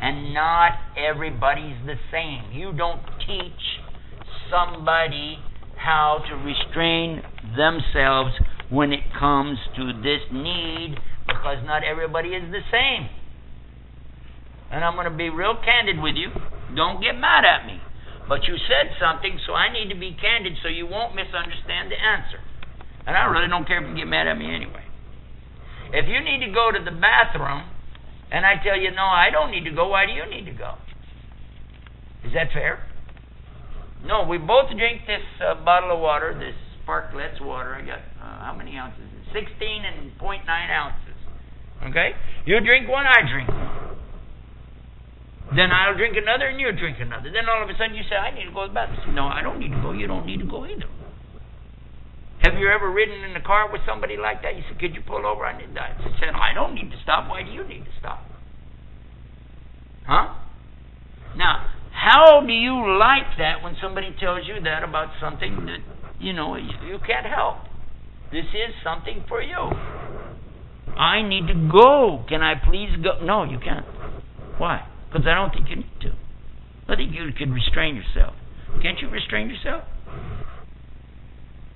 And 0.00 0.32
not 0.34 0.72
everybody's 0.96 1.76
the 1.84 1.96
same. 2.10 2.52
You 2.52 2.72
don't 2.72 3.02
teach 3.26 3.80
somebody 4.50 5.38
how 5.76 6.22
to 6.28 6.36
restrain 6.36 7.22
themselves 7.56 8.30
when 8.70 8.92
it 8.92 9.00
comes 9.18 9.58
to 9.76 9.92
this 10.02 10.20
need 10.32 10.96
because 11.26 11.58
not 11.64 11.82
everybody 11.84 12.30
is 12.30 12.50
the 12.50 12.60
same. 12.70 13.08
And 14.72 14.82
I'm 14.82 14.96
going 14.96 15.10
to 15.10 15.14
be 15.14 15.28
real 15.28 15.54
candid 15.60 16.00
with 16.00 16.16
you. 16.16 16.32
Don't 16.74 17.04
get 17.04 17.12
mad 17.12 17.44
at 17.44 17.68
me. 17.68 17.76
But 18.28 18.48
you 18.48 18.56
said 18.56 18.96
something, 18.96 19.36
so 19.44 19.52
I 19.52 19.68
need 19.68 19.92
to 19.92 19.98
be 19.98 20.16
candid 20.16 20.56
so 20.64 20.72
you 20.72 20.88
won't 20.88 21.14
misunderstand 21.14 21.92
the 21.92 22.00
answer. 22.00 22.40
And 23.06 23.12
I 23.12 23.28
really 23.28 23.48
don't 23.48 23.66
care 23.68 23.82
if 23.82 23.88
you 23.88 23.94
get 23.94 24.08
mad 24.08 24.26
at 24.26 24.38
me 24.38 24.48
anyway. 24.48 24.82
If 25.92 26.08
you 26.08 26.24
need 26.24 26.40
to 26.46 26.50
go 26.54 26.72
to 26.72 26.80
the 26.80 26.94
bathroom 26.96 27.68
and 28.32 28.46
I 28.46 28.56
tell 28.64 28.78
you, 28.80 28.88
no, 28.96 29.04
I 29.04 29.28
don't 29.28 29.50
need 29.50 29.68
to 29.68 29.74
go, 29.76 29.92
why 29.92 30.06
do 30.06 30.12
you 30.16 30.24
need 30.24 30.48
to 30.48 30.56
go? 30.56 30.80
Is 32.24 32.32
that 32.32 32.48
fair? 32.54 32.80
No, 34.06 34.24
we 34.24 34.38
both 34.38 34.70
drink 34.70 35.04
this 35.06 35.22
uh, 35.44 35.62
bottle 35.62 35.92
of 35.92 36.00
water, 36.00 36.32
this 36.32 36.56
Sparkletts 36.80 37.44
water. 37.44 37.74
I 37.74 37.82
got, 37.82 37.98
uh, 38.18 38.48
how 38.48 38.54
many 38.56 38.76
ounces? 38.76 39.04
16 39.32 39.44
and 39.84 40.12
0.9 40.18 40.48
ounces. 40.48 41.18
Okay? 41.90 42.12
You 42.46 42.60
drink 42.60 42.88
one, 42.88 43.06
I 43.06 43.20
drink 43.28 43.48
one. 43.48 43.71
Then 45.52 45.68
I'll 45.68 45.96
drink 45.96 46.16
another 46.16 46.48
and 46.48 46.60
you'll 46.60 46.76
drink 46.76 46.96
another. 47.00 47.28
Then 47.28 47.44
all 47.48 47.62
of 47.62 47.68
a 47.68 47.76
sudden 47.76 47.94
you 47.94 48.02
say, 48.08 48.16
I 48.16 48.32
need 48.32 48.48
to 48.48 48.54
go 48.54 48.64
to 48.64 48.68
the 48.68 48.74
bathroom. 48.74 49.14
No, 49.14 49.28
I 49.28 49.42
don't 49.42 49.60
need 49.60 49.72
to 49.72 49.80
go. 49.80 49.92
You 49.92 50.06
don't 50.06 50.24
need 50.24 50.40
to 50.40 50.48
go 50.48 50.64
either. 50.64 50.88
Have 52.42 52.58
you 52.58 52.68
ever 52.68 52.90
ridden 52.90 53.22
in 53.22 53.36
a 53.36 53.44
car 53.44 53.70
with 53.70 53.82
somebody 53.86 54.16
like 54.16 54.42
that? 54.42 54.56
You 54.56 54.62
said, 54.66 54.80
Could 54.80 54.94
you 54.94 55.02
pull 55.06 55.26
over? 55.26 55.44
I 55.44 55.56
need 55.56 55.76
that. 55.76 56.00
He 56.02 56.10
said, 56.18 56.34
I 56.34 56.54
don't 56.54 56.74
need 56.74 56.90
to 56.90 56.98
stop. 57.02 57.28
Why 57.28 57.42
do 57.44 57.50
you 57.52 57.62
need 57.62 57.84
to 57.84 57.94
stop? 58.00 58.24
Huh? 60.06 60.34
Now, 61.36 61.70
how 61.92 62.42
do 62.44 62.52
you 62.52 62.98
like 62.98 63.38
that 63.38 63.62
when 63.62 63.76
somebody 63.80 64.10
tells 64.18 64.48
you 64.48 64.60
that 64.64 64.82
about 64.82 65.14
something 65.20 65.66
that, 65.66 65.78
you 66.18 66.32
know, 66.32 66.56
you 66.56 66.98
can't 67.06 67.26
help? 67.26 67.58
This 68.32 68.48
is 68.50 68.74
something 68.82 69.24
for 69.28 69.40
you. 69.40 69.70
I 70.96 71.22
need 71.22 71.46
to 71.46 71.68
go. 71.70 72.24
Can 72.28 72.42
I 72.42 72.54
please 72.56 72.90
go? 73.02 73.24
No, 73.24 73.44
you 73.44 73.58
can't. 73.60 73.86
Why? 74.58 74.88
Because 75.12 75.26
I 75.28 75.34
don't 75.34 75.52
think 75.52 75.68
you 75.68 75.76
need 75.76 76.00
to. 76.08 76.16
I 76.88 76.96
think 76.96 77.12
you 77.12 77.28
can 77.36 77.52
restrain 77.52 77.96
yourself. 77.96 78.34
Can't 78.80 78.98
you 79.00 79.10
restrain 79.10 79.50
yourself? 79.50 79.84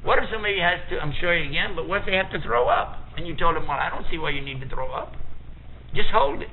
What 0.02 0.18
if 0.18 0.30
somebody 0.32 0.58
has 0.60 0.80
to, 0.88 0.98
I'm 0.98 1.12
you 1.12 1.28
again, 1.28 1.76
but 1.76 1.86
what 1.88 2.00
if 2.00 2.06
they 2.06 2.16
have 2.16 2.30
to 2.32 2.40
throw 2.40 2.68
up? 2.68 2.96
And 3.16 3.26
you 3.26 3.36
told 3.36 3.56
them, 3.56 3.66
well, 3.66 3.76
I 3.76 3.90
don't 3.90 4.06
see 4.10 4.18
why 4.18 4.30
you 4.30 4.40
need 4.40 4.60
to 4.60 4.68
throw 4.68 4.92
up. 4.92 5.12
Just 5.94 6.08
hold 6.12 6.40
it. 6.42 6.48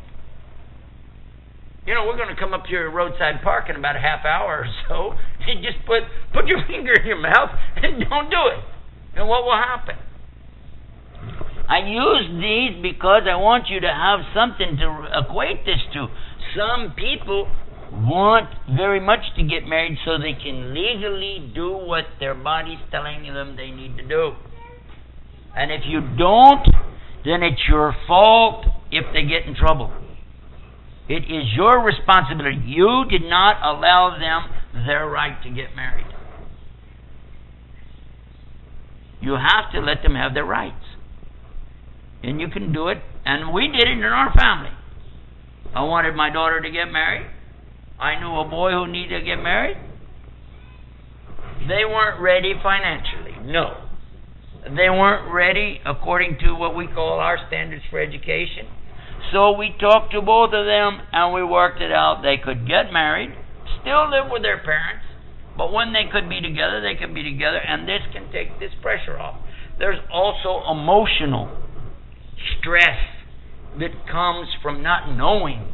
You 1.86 1.94
know, 1.94 2.06
we're 2.08 2.18
going 2.18 2.34
to 2.34 2.40
come 2.40 2.54
up 2.54 2.66
to 2.66 2.72
your 2.72 2.92
roadside 2.92 3.44
park 3.44 3.70
in 3.70 3.76
about 3.76 3.96
a 3.96 4.00
half 4.00 4.26
hour 4.26 4.64
or 4.64 4.70
so, 4.88 5.14
and 5.48 5.64
just 5.64 5.86
put 5.86 6.04
put 6.34 6.48
your 6.48 6.66
finger 6.68 6.94
in 6.94 7.06
your 7.06 7.20
mouth 7.20 7.52
and 7.76 8.00
don't 8.10 8.30
do 8.32 8.44
it. 8.56 8.64
And 9.16 9.28
what 9.28 9.44
will 9.44 9.60
happen? 9.60 9.96
I 11.68 11.80
use 11.88 12.28
these 12.42 12.82
because 12.82 13.24
I 13.30 13.36
want 13.36 13.70
you 13.70 13.80
to 13.80 13.88
have 13.88 14.20
something 14.36 14.78
to 14.78 14.88
equate 15.24 15.64
this 15.66 15.80
to. 15.94 16.08
Some 16.56 16.94
people 16.96 17.50
want 17.92 18.50
very 18.76 19.00
much 19.00 19.22
to 19.38 19.44
get 19.44 19.68
married 19.68 19.98
so 20.06 20.18
they 20.18 20.34
can 20.34 20.74
legally 20.74 21.52
do 21.54 21.72
what 21.72 22.06
their 22.20 22.36
body's 22.36 22.80
telling 22.92 23.24
them 23.34 23.56
they 23.56 23.72
need 23.72 23.98
to 23.98 24.08
do. 24.08 24.34
And 25.56 25.72
if 25.72 25.82
you 25.86 26.02
don't, 26.18 26.66
then 27.26 27.44
it's 27.44 27.62
your 27.70 27.96
fault 28.08 28.66
if 28.92 29.06
they 29.14 29.24
get 29.24 29.48
in 29.48 29.56
trouble. 29.56 29.92
It 31.08 31.24
is 31.24 31.54
your 31.56 31.84
responsibility. 31.84 32.62
You 32.66 33.06
did 33.10 33.24
not 33.24 33.62
allow 33.62 34.18
them 34.18 34.86
their 34.86 35.08
right 35.08 35.42
to 35.44 35.50
get 35.50 35.76
married. 35.76 36.08
You 39.22 39.34
have 39.34 39.72
to 39.74 39.80
let 39.80 40.02
them 40.02 40.16
have 40.16 40.34
their 40.34 40.46
rights. 40.46 40.84
And 42.24 42.42
you 42.42 42.48
can 42.50 42.74
do 42.74 42.88
it. 42.88 42.98
And 43.26 43.54
we 43.54 43.68
did 43.68 43.88
it 43.88 43.98
in 43.98 44.04
our 44.04 44.34
family. 44.34 44.72
I 45.76 45.84
wanted 45.84 46.16
my 46.16 46.30
daughter 46.30 46.62
to 46.62 46.70
get 46.70 46.86
married. 46.86 47.28
I 48.00 48.20
knew 48.20 48.36
a 48.40 48.48
boy 48.48 48.72
who 48.72 48.88
needed 48.88 49.20
to 49.20 49.26
get 49.26 49.38
married. 49.38 49.78
They 51.68 51.86
weren't 51.86 52.22
ready 52.22 52.54
financially. 52.62 53.38
No. 53.46 53.90
They 54.64 54.90
weren't 54.90 55.34
ready 55.34 55.80
according 55.86 56.38
to 56.46 56.54
what 56.54 56.76
we 56.76 56.88
call 56.88 57.20
our 57.20 57.38
standards 57.48 57.84
for 57.90 58.00
education. 58.00 58.68
So 59.32 59.58
we 59.58 59.74
talked 59.80 60.14
to 60.14 60.22
both 60.22 60.54
of 60.54 60.66
them 60.66 61.00
and 61.12 61.34
we 61.34 61.44
worked 61.44 61.82
it 61.82 61.92
out. 61.92 62.22
They 62.22 62.38
could 62.38 62.68
get 62.68 62.92
married, 62.92 63.32
still 63.82 64.10
live 64.10 64.30
with 64.32 64.42
their 64.42 64.62
parents, 64.62 65.06
but 65.58 65.72
when 65.72 65.94
they 65.94 66.06
could 66.12 66.30
be 66.30 66.42
together, 66.42 66.82
they 66.82 66.96
could 67.00 67.14
be 67.14 67.24
together, 67.24 67.58
and 67.58 67.88
this 67.88 68.02
can 68.12 68.32
take 68.32 68.60
this 68.60 68.72
pressure 68.82 69.20
off. 69.20 69.40
There's 69.78 70.00
also 70.12 70.64
emotional 70.70 71.50
stress 72.60 72.98
that 73.80 74.08
comes 74.12 74.48
from 74.62 74.84
not 74.84 75.16
knowing 75.16 75.74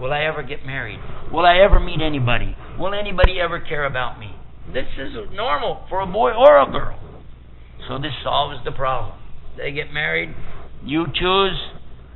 will 0.00 0.12
I 0.12 0.24
ever 0.24 0.42
get 0.42 0.64
married? 0.64 0.98
Will 1.32 1.44
I 1.44 1.58
ever 1.58 1.78
meet 1.78 2.00
anybody? 2.00 2.56
Will 2.78 2.94
anybody 2.94 3.40
ever 3.40 3.60
care 3.60 3.84
about 3.84 4.18
me? 4.18 4.34
This 4.72 4.86
is 4.98 5.12
normal 5.32 5.84
for 5.88 6.00
a 6.00 6.06
boy 6.06 6.32
or 6.32 6.62
a 6.62 6.70
girl. 6.70 6.98
So 7.88 7.98
this 7.98 8.12
solves 8.22 8.64
the 8.64 8.72
problem. 8.72 9.18
They 9.56 9.72
get 9.72 9.92
married, 9.92 10.34
you 10.84 11.06
choose 11.14 11.58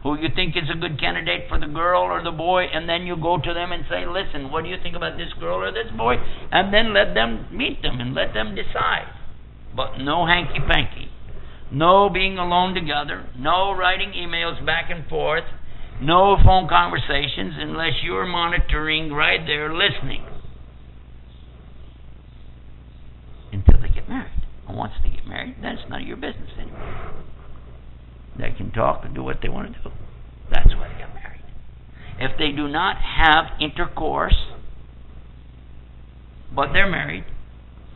who 0.03 0.21
you 0.21 0.29
think 0.35 0.55
is 0.57 0.69
a 0.71 0.79
good 0.79 1.01
candidate 1.01 1.49
for 1.49 1.59
the 1.59 1.67
girl 1.67 2.03
or 2.03 2.23
the 2.23 2.31
boy, 2.31 2.65
and 2.65 2.89
then 2.89 3.07
you 3.07 3.17
go 3.17 3.39
to 3.39 3.55
them 3.55 3.73
and 3.73 3.85
say, 3.89 4.05
Listen, 4.07 4.53
what 4.53 4.63
do 4.63 4.71
you 4.71 4.77
think 4.83 4.95
about 4.95 5.17
this 5.17 5.33
girl 5.41 5.65
or 5.65 5.73
this 5.73 5.91
boy? 5.97 6.17
And 6.53 6.73
then 6.73 6.93
let 6.93 7.15
them 7.15 7.49
meet 7.51 7.81
them 7.83 8.01
and 8.01 8.15
let 8.15 8.35
them 8.35 8.55
decide. 8.55 9.09
But 9.75 9.99
no 9.99 10.27
hanky 10.27 10.61
panky. 10.61 11.11
No 11.75 12.09
being 12.09 12.39
alone 12.39 12.73
together. 12.73 13.29
No 13.37 13.73
writing 13.73 14.13
emails 14.13 14.65
back 14.65 14.91
and 14.91 15.09
forth. 15.09 15.43
No 16.01 16.37
phone 16.45 16.69
conversations 16.69 17.55
unless 17.59 17.95
you're 18.05 18.27
monitoring 18.27 19.13
right 19.13 19.41
there 19.45 19.75
listening. 19.75 20.25
Until 23.53 23.83
they 23.83 23.89
get 23.89 24.09
married. 24.09 24.31
And 24.69 24.77
once 24.77 24.93
they 25.03 25.11
get 25.11 25.27
married, 25.27 25.57
then 25.61 25.73
it's 25.73 25.91
none 25.91 26.03
of 26.03 26.07
your 26.07 26.17
business 26.17 26.51
anymore. 26.57 27.13
They 28.39 28.53
can 28.57 28.71
talk 28.71 29.05
and 29.05 29.13
do 29.13 29.25
what 29.25 29.39
they 29.43 29.49
want 29.49 29.75
to 29.75 29.83
do. 29.83 29.91
That's 30.53 30.69
why 30.77 30.89
they 30.93 30.99
get 30.99 31.13
married. 31.13 31.41
If 32.21 32.39
they 32.39 32.53
do 32.55 32.69
not 32.69 32.97
have 32.99 33.61
intercourse, 33.61 34.37
but 36.55 36.73
they're 36.73 36.91
married, 36.91 37.25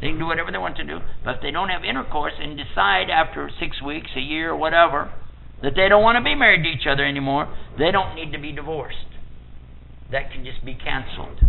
they 0.01 0.09
can 0.09 0.19
do 0.19 0.27
whatever 0.27 0.53
they 0.53 0.59
want 0.59 0.77
to 0.77 0.85
do. 0.85 0.99
But 1.25 1.37
if 1.37 1.43
they 1.43 1.51
don't 1.51 1.71
have 1.71 1.85
intercourse 1.85 2.35
and 2.39 2.57
decide 2.57 3.11
after 3.11 3.51
six 3.59 3.83
weeks, 3.83 4.11
a 4.17 4.21
year, 4.21 4.53
or 4.53 4.57
whatever, 4.57 5.13
that 5.63 5.73
they 5.75 5.89
don't 5.89 6.03
want 6.03 6.17
to 6.17 6.23
be 6.23 6.35
married 6.35 6.63
to 6.63 6.71
each 6.71 6.87
other 6.87 7.05
anymore, 7.05 7.53
they 7.79 7.91
don't 7.91 8.15
need 8.15 8.33
to 8.33 8.39
be 8.39 8.53
divorced. 8.53 9.11
That 10.13 10.31
can 10.33 10.45
just 10.45 10.65
be 10.65 10.75
canceled 10.75 11.41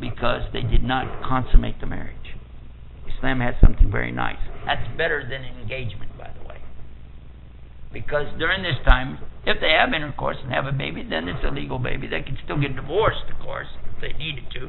because 0.00 0.42
they 0.52 0.62
did 0.62 0.82
not 0.82 1.22
consummate 1.22 1.80
the 1.80 1.86
marriage. 1.86 2.34
Islam 3.06 3.40
has 3.40 3.54
something 3.60 3.90
very 3.90 4.10
nice. 4.10 4.40
That's 4.66 4.88
better 4.96 5.22
than 5.22 5.44
engagement, 5.44 6.16
by 6.18 6.30
the 6.36 6.48
way. 6.48 6.58
Because 7.92 8.26
during 8.38 8.62
this 8.62 8.76
time, 8.86 9.18
if 9.46 9.60
they 9.60 9.70
have 9.78 9.92
intercourse 9.94 10.36
and 10.42 10.52
have 10.52 10.66
a 10.66 10.72
baby, 10.72 11.06
then 11.08 11.28
it's 11.28 11.44
a 11.44 11.50
legal 11.50 11.78
baby. 11.78 12.06
They 12.08 12.22
can 12.22 12.38
still 12.44 12.60
get 12.60 12.74
divorced, 12.74 13.30
of 13.30 13.38
course, 13.44 13.66
if 13.94 14.00
they 14.00 14.16
needed 14.18 14.44
to. 14.54 14.68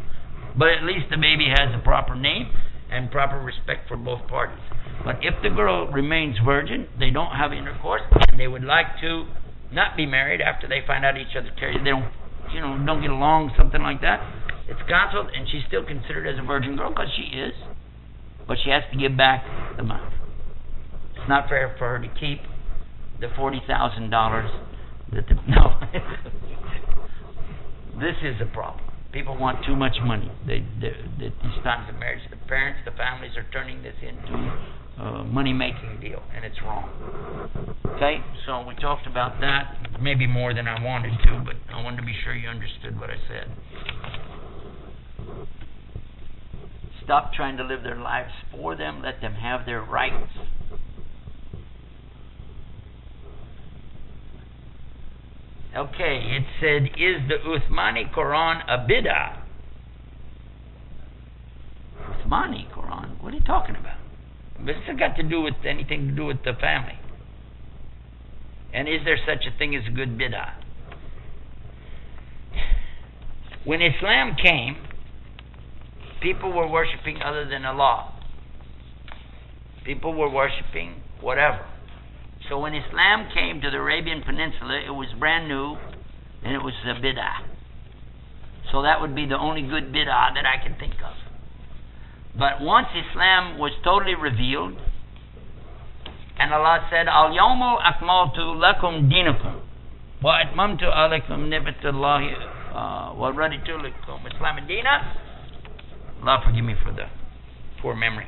But 0.57 0.69
at 0.69 0.83
least 0.83 1.09
the 1.09 1.17
baby 1.17 1.47
has 1.49 1.73
a 1.73 1.83
proper 1.83 2.15
name 2.15 2.51
and 2.91 3.09
proper 3.09 3.39
respect 3.39 3.87
for 3.87 3.97
both 3.97 4.27
parties. 4.27 4.59
But 5.03 5.17
if 5.21 5.33
the 5.41 5.49
girl 5.49 5.87
remains 5.87 6.37
virgin, 6.45 6.87
they 6.99 7.09
don't 7.09 7.31
have 7.31 7.53
intercourse, 7.53 8.01
and 8.29 8.39
they 8.39 8.47
would 8.47 8.63
like 8.63 8.85
to 9.01 9.25
not 9.71 9.97
be 9.97 10.05
married 10.05 10.41
after 10.41 10.67
they 10.67 10.81
find 10.85 11.05
out 11.05 11.17
each 11.17 11.35
other 11.37 11.49
they 11.59 11.89
don't, 11.89 12.11
you 12.53 12.59
know, 12.59 12.77
don't 12.85 13.01
get 13.01 13.09
along, 13.09 13.51
something 13.57 13.81
like 13.81 14.01
that. 14.01 14.19
It's 14.67 14.81
canceled, 14.87 15.27
and 15.35 15.47
she's 15.49 15.63
still 15.67 15.85
considered 15.85 16.27
as 16.27 16.37
a 16.37 16.45
virgin 16.45 16.75
girl 16.75 16.89
because 16.89 17.09
she 17.15 17.35
is, 17.35 17.53
but 18.47 18.57
she 18.63 18.69
has 18.69 18.83
to 18.91 18.97
give 18.97 19.17
back 19.17 19.43
the 19.77 19.83
money. 19.83 20.03
It's 21.15 21.27
not 21.27 21.49
fair 21.49 21.75
for 21.77 21.97
her 21.97 21.99
to 21.99 22.07
keep 22.19 22.39
the 23.19 23.27
forty 23.35 23.61
thousand 23.67 24.09
dollars 24.09 24.49
that 25.13 25.27
the 25.27 25.35
no. 25.47 25.79
this 27.99 28.15
is 28.23 28.41
a 28.41 28.45
problem. 28.53 28.90
People 29.11 29.37
want 29.37 29.65
too 29.65 29.75
much 29.75 29.97
money. 30.03 30.31
They, 30.47 30.63
they, 30.79 30.95
they, 31.19 31.29
these 31.43 31.63
times 31.63 31.89
of 31.89 31.99
marriage, 31.99 32.21
the 32.29 32.37
parents, 32.47 32.79
the 32.85 32.91
families 32.91 33.35
are 33.35 33.45
turning 33.51 33.83
this 33.83 33.95
into 34.01 34.33
a 34.99 35.23
money 35.25 35.51
making 35.51 35.99
deal, 35.99 36.23
and 36.33 36.45
it's 36.45 36.61
wrong. 36.63 36.89
Okay, 37.95 38.23
so 38.45 38.63
we 38.65 38.73
talked 38.75 39.07
about 39.07 39.41
that, 39.41 39.99
maybe 40.01 40.27
more 40.27 40.53
than 40.53 40.67
I 40.67 40.81
wanted 40.83 41.17
to, 41.25 41.43
but 41.45 41.55
I 41.73 41.83
wanted 41.83 41.97
to 41.97 42.03
be 42.03 42.15
sure 42.23 42.33
you 42.33 42.47
understood 42.47 42.99
what 42.99 43.09
I 43.09 43.17
said. 43.27 43.51
Stop 47.03 47.33
trying 47.33 47.57
to 47.57 47.63
live 47.63 47.83
their 47.83 47.99
lives 47.99 48.31
for 48.51 48.75
them. 48.77 49.01
Let 49.03 49.19
them 49.19 49.33
have 49.33 49.65
their 49.65 49.81
rights. 49.81 50.31
Okay, 55.75 56.37
it 56.37 56.43
said, 56.59 56.83
is 56.99 57.29
the 57.29 57.37
Uthmani 57.47 58.13
Quran 58.13 58.61
a 58.67 58.85
bid'ah? 58.85 59.41
Uthmani 62.01 62.69
Quran? 62.73 63.21
What 63.21 63.33
are 63.33 63.37
you 63.37 63.43
talking 63.43 63.77
about? 63.77 63.97
This 64.65 64.75
has 64.87 64.97
got 64.97 65.15
to 65.15 65.23
do 65.23 65.41
with 65.41 65.53
anything 65.65 66.07
to 66.07 66.13
do 66.13 66.25
with 66.25 66.43
the 66.43 66.53
family. 66.59 66.99
And 68.73 68.89
is 68.89 68.99
there 69.05 69.17
such 69.25 69.45
a 69.45 69.57
thing 69.57 69.73
as 69.75 69.83
a 69.87 69.91
good 69.91 70.17
bid'ah? 70.17 70.55
When 73.63 73.81
Islam 73.81 74.35
came, 74.43 74.75
people 76.21 76.51
were 76.51 76.67
worshiping 76.67 77.21
other 77.23 77.47
than 77.47 77.63
Allah. 77.63 78.13
People 79.85 80.13
were 80.13 80.29
worshiping 80.29 81.01
whatever. 81.21 81.65
So 82.51 82.59
when 82.59 82.75
Islam 82.75 83.31
came 83.33 83.61
to 83.61 83.71
the 83.71 83.77
Arabian 83.77 84.23
Peninsula, 84.27 84.75
it 84.85 84.91
was 84.91 85.07
brand 85.17 85.47
new 85.47 85.79
and 86.43 86.51
it 86.51 86.59
was 86.59 86.73
a 86.83 86.99
bid'ah. 86.99 87.47
So 88.73 88.81
that 88.83 88.99
would 88.99 89.15
be 89.15 89.25
the 89.25 89.39
only 89.39 89.61
good 89.61 89.95
bid'ah 89.95 90.35
that 90.35 90.43
I 90.43 90.59
can 90.61 90.75
think 90.77 90.99
of. 90.99 91.15
But 92.37 92.59
once 92.59 92.87
Islam 92.91 93.57
was 93.57 93.71
totally 93.85 94.19
revealed, 94.19 94.75
and 96.39 96.51
Allah 96.51 96.83
said, 96.91 97.07
Al 97.07 97.31
yawmu 97.31 97.79
akmaltu 97.79 98.59
lakum 98.59 99.07
dinakum 99.07 99.63
wa 100.21 100.43
atmamtu 100.43 100.91
alaykum 100.91 101.47
nibatullahi 101.47 102.35
uh, 102.35 103.15
wa 103.15 103.31
raditu 103.31 103.79
lakum 103.79 104.27
Islam 104.27 104.59
dina. 104.67 105.15
Allah 106.19 106.43
forgive 106.43 106.65
me 106.65 106.75
for 106.83 106.91
the 106.91 107.07
poor 107.81 107.95
memory. 107.95 108.27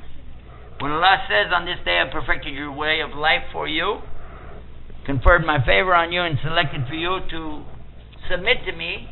When 0.80 0.92
Allah 0.92 1.28
says, 1.28 1.52
On 1.54 1.66
this 1.66 1.84
day 1.84 2.00
I 2.00 2.10
perfected 2.10 2.54
your 2.54 2.72
way 2.72 3.02
of 3.02 3.12
life 3.20 3.52
for 3.52 3.68
you, 3.68 4.00
conferred 5.06 5.46
my 5.46 5.60
favor 5.66 5.94
on 5.94 6.12
you, 6.12 6.22
and 6.22 6.38
selected 6.44 6.88
for 6.88 6.96
you 6.96 7.20
to 7.30 7.64
submit 8.30 8.66
to 8.66 8.72
me 8.72 9.10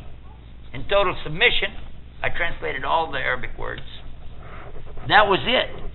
in 0.72 0.88
total 0.88 1.16
submission, 1.22 1.68
I 2.22 2.28
translated 2.30 2.84
all 2.84 3.10
the 3.10 3.18
Arabic 3.18 3.58
words. 3.58 3.82
That 5.08 5.28
was 5.28 5.40
it. 5.44 5.90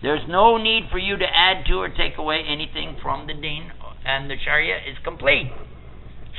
There's 0.00 0.26
no 0.28 0.56
need 0.56 0.88
for 0.90 0.98
you 0.98 1.16
to 1.16 1.26
add 1.26 1.66
to 1.66 1.74
or 1.74 1.88
take 1.88 2.18
away 2.18 2.42
anything 2.46 2.96
from 3.02 3.26
the 3.26 3.34
deen, 3.34 3.70
and 4.04 4.30
the 4.30 4.36
Sharia 4.42 4.76
is 4.78 4.96
complete. 5.04 5.52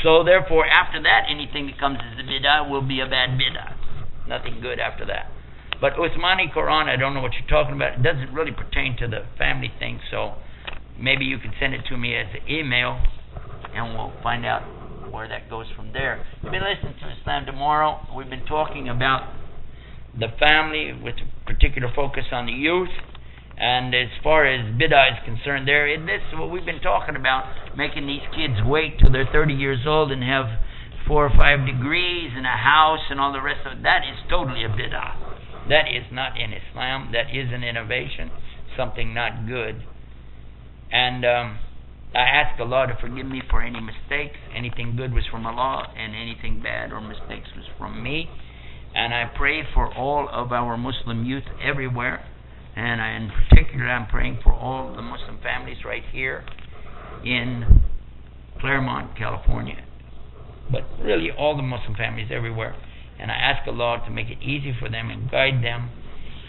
So 0.01 0.23
therefore, 0.23 0.65
after 0.65 1.01
that, 1.03 1.27
anything 1.29 1.67
that 1.67 1.79
comes 1.79 1.99
as 2.01 2.19
a 2.19 2.27
bid'ah 2.27 2.69
will 2.69 2.81
be 2.81 2.99
a 2.99 3.05
bad 3.05 3.37
bid'ah. 3.39 4.27
Nothing 4.27 4.59
good 4.61 4.79
after 4.79 5.05
that. 5.05 5.29
But 5.79 5.93
Uthmani 5.93 6.51
Quran, 6.53 6.87
I 6.87 6.95
don't 6.95 7.13
know 7.13 7.21
what 7.21 7.33
you're 7.33 7.47
talking 7.47 7.75
about. 7.75 7.99
It 7.99 8.03
doesn't 8.03 8.33
really 8.33 8.51
pertain 8.51 8.97
to 8.97 9.07
the 9.07 9.25
family 9.37 9.71
thing, 9.79 9.99
so 10.09 10.35
maybe 10.99 11.25
you 11.25 11.37
can 11.37 11.51
send 11.59 11.73
it 11.73 11.81
to 11.89 11.97
me 11.97 12.15
as 12.15 12.27
an 12.33 12.49
email, 12.49 12.99
and 13.73 13.95
we'll 13.95 14.13
find 14.21 14.45
out 14.45 14.61
where 15.11 15.27
that 15.27 15.49
goes 15.49 15.67
from 15.75 15.93
there. 15.93 16.25
You've 16.41 16.51
been 16.51 16.63
listening 16.63 16.95
to 17.01 17.21
Islam 17.21 17.45
Tomorrow. 17.45 18.07
We've 18.15 18.29
been 18.29 18.45
talking 18.45 18.89
about 18.89 19.31
the 20.17 20.27
family 20.39 20.93
with 20.93 21.15
a 21.21 21.45
particular 21.45 21.89
focus 21.95 22.25
on 22.31 22.45
the 22.45 22.53
youth. 22.53 22.89
And 23.57 23.93
as 23.93 24.09
far 24.23 24.47
as 24.47 24.61
bid'ah 24.73 25.13
is 25.13 25.19
concerned, 25.25 25.67
there, 25.67 25.87
in 25.87 26.07
this 26.07 26.21
is 26.31 26.39
what 26.39 26.49
we've 26.49 26.65
been 26.65 26.81
talking 26.81 27.15
about, 27.15 27.45
making 27.77 28.07
these 28.07 28.25
kids 28.33 28.57
wait 28.65 28.97
till 28.97 29.11
they're 29.11 29.29
30 29.31 29.53
years 29.53 29.85
old 29.85 30.11
and 30.11 30.23
have 30.23 30.45
four 31.07 31.25
or 31.25 31.29
five 31.37 31.65
degrees 31.65 32.31
and 32.35 32.45
a 32.45 32.57
house 32.57 33.05
and 33.09 33.19
all 33.19 33.31
the 33.31 33.41
rest 33.41 33.61
of 33.65 33.77
it. 33.77 33.83
That 33.83 34.01
is 34.09 34.17
totally 34.29 34.63
a 34.63 34.69
bid'ah. 34.69 35.69
That 35.69 35.85
is 35.87 36.03
not 36.11 36.33
in 36.39 36.51
Islam. 36.53 37.11
That 37.13 37.29
is 37.29 37.53
an 37.53 37.63
innovation, 37.63 38.31
something 38.75 39.13
not 39.13 39.47
good. 39.47 39.83
And 40.93 41.25
um, 41.25 41.57
I 42.13 42.19
ask 42.19 42.59
Allah 42.59 42.85
to 42.87 42.97
forgive 43.01 43.25
me 43.25 43.41
for 43.49 43.63
any 43.63 43.81
mistakes. 43.81 44.37
Anything 44.55 44.95
good 44.95 45.11
was 45.11 45.23
from 45.31 45.47
Allah, 45.47 45.87
and 45.97 46.13
anything 46.15 46.61
bad 46.61 46.91
or 46.91 47.01
mistakes 47.01 47.49
was 47.55 47.65
from 47.79 48.03
me. 48.03 48.29
And 48.93 49.11
I 49.11 49.25
pray 49.35 49.63
for 49.73 49.91
all 49.91 50.29
of 50.31 50.51
our 50.51 50.77
Muslim 50.77 51.25
youth 51.25 51.45
everywhere. 51.59 52.23
And 52.75 53.01
I, 53.01 53.15
in 53.15 53.31
particular, 53.31 53.87
I'm 53.89 54.07
praying 54.07 54.39
for 54.43 54.53
all 54.53 54.95
the 54.95 55.01
Muslim 55.01 55.39
families 55.41 55.77
right 55.83 56.03
here 56.11 56.45
in 57.25 57.81
Claremont, 58.59 59.17
California. 59.17 59.83
But 60.71 60.83
really, 61.01 61.31
all 61.31 61.57
the 61.57 61.63
Muslim 61.63 61.95
families 61.95 62.27
everywhere. 62.31 62.75
And 63.19 63.31
I 63.31 63.35
ask 63.35 63.67
Allah 63.67 64.03
to 64.05 64.11
make 64.11 64.27
it 64.27 64.41
easy 64.43 64.75
for 64.79 64.89
them 64.89 65.09
and 65.09 65.29
guide 65.31 65.63
them 65.63 65.89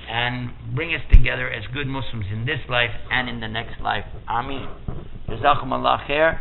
and 0.08 0.50
bring 0.74 0.94
us 0.94 1.02
together 1.12 1.50
as 1.50 1.64
good 1.72 1.86
Muslims 1.86 2.26
in 2.32 2.46
this 2.46 2.60
life 2.68 2.90
and 3.10 3.28
in 3.28 3.40
the 3.40 3.48
next 3.48 3.80
life. 3.80 4.04
Ameen. 4.28 4.68
Jazakum 5.28 5.72
Allah 5.72 6.04
khair. 6.08 6.40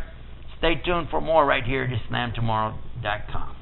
Stay 0.58 0.74
tuned 0.84 1.08
for 1.10 1.20
more 1.20 1.44
right 1.44 1.64
here 1.64 1.84
at 1.84 1.90
IslamTomorrow.com. 1.90 3.56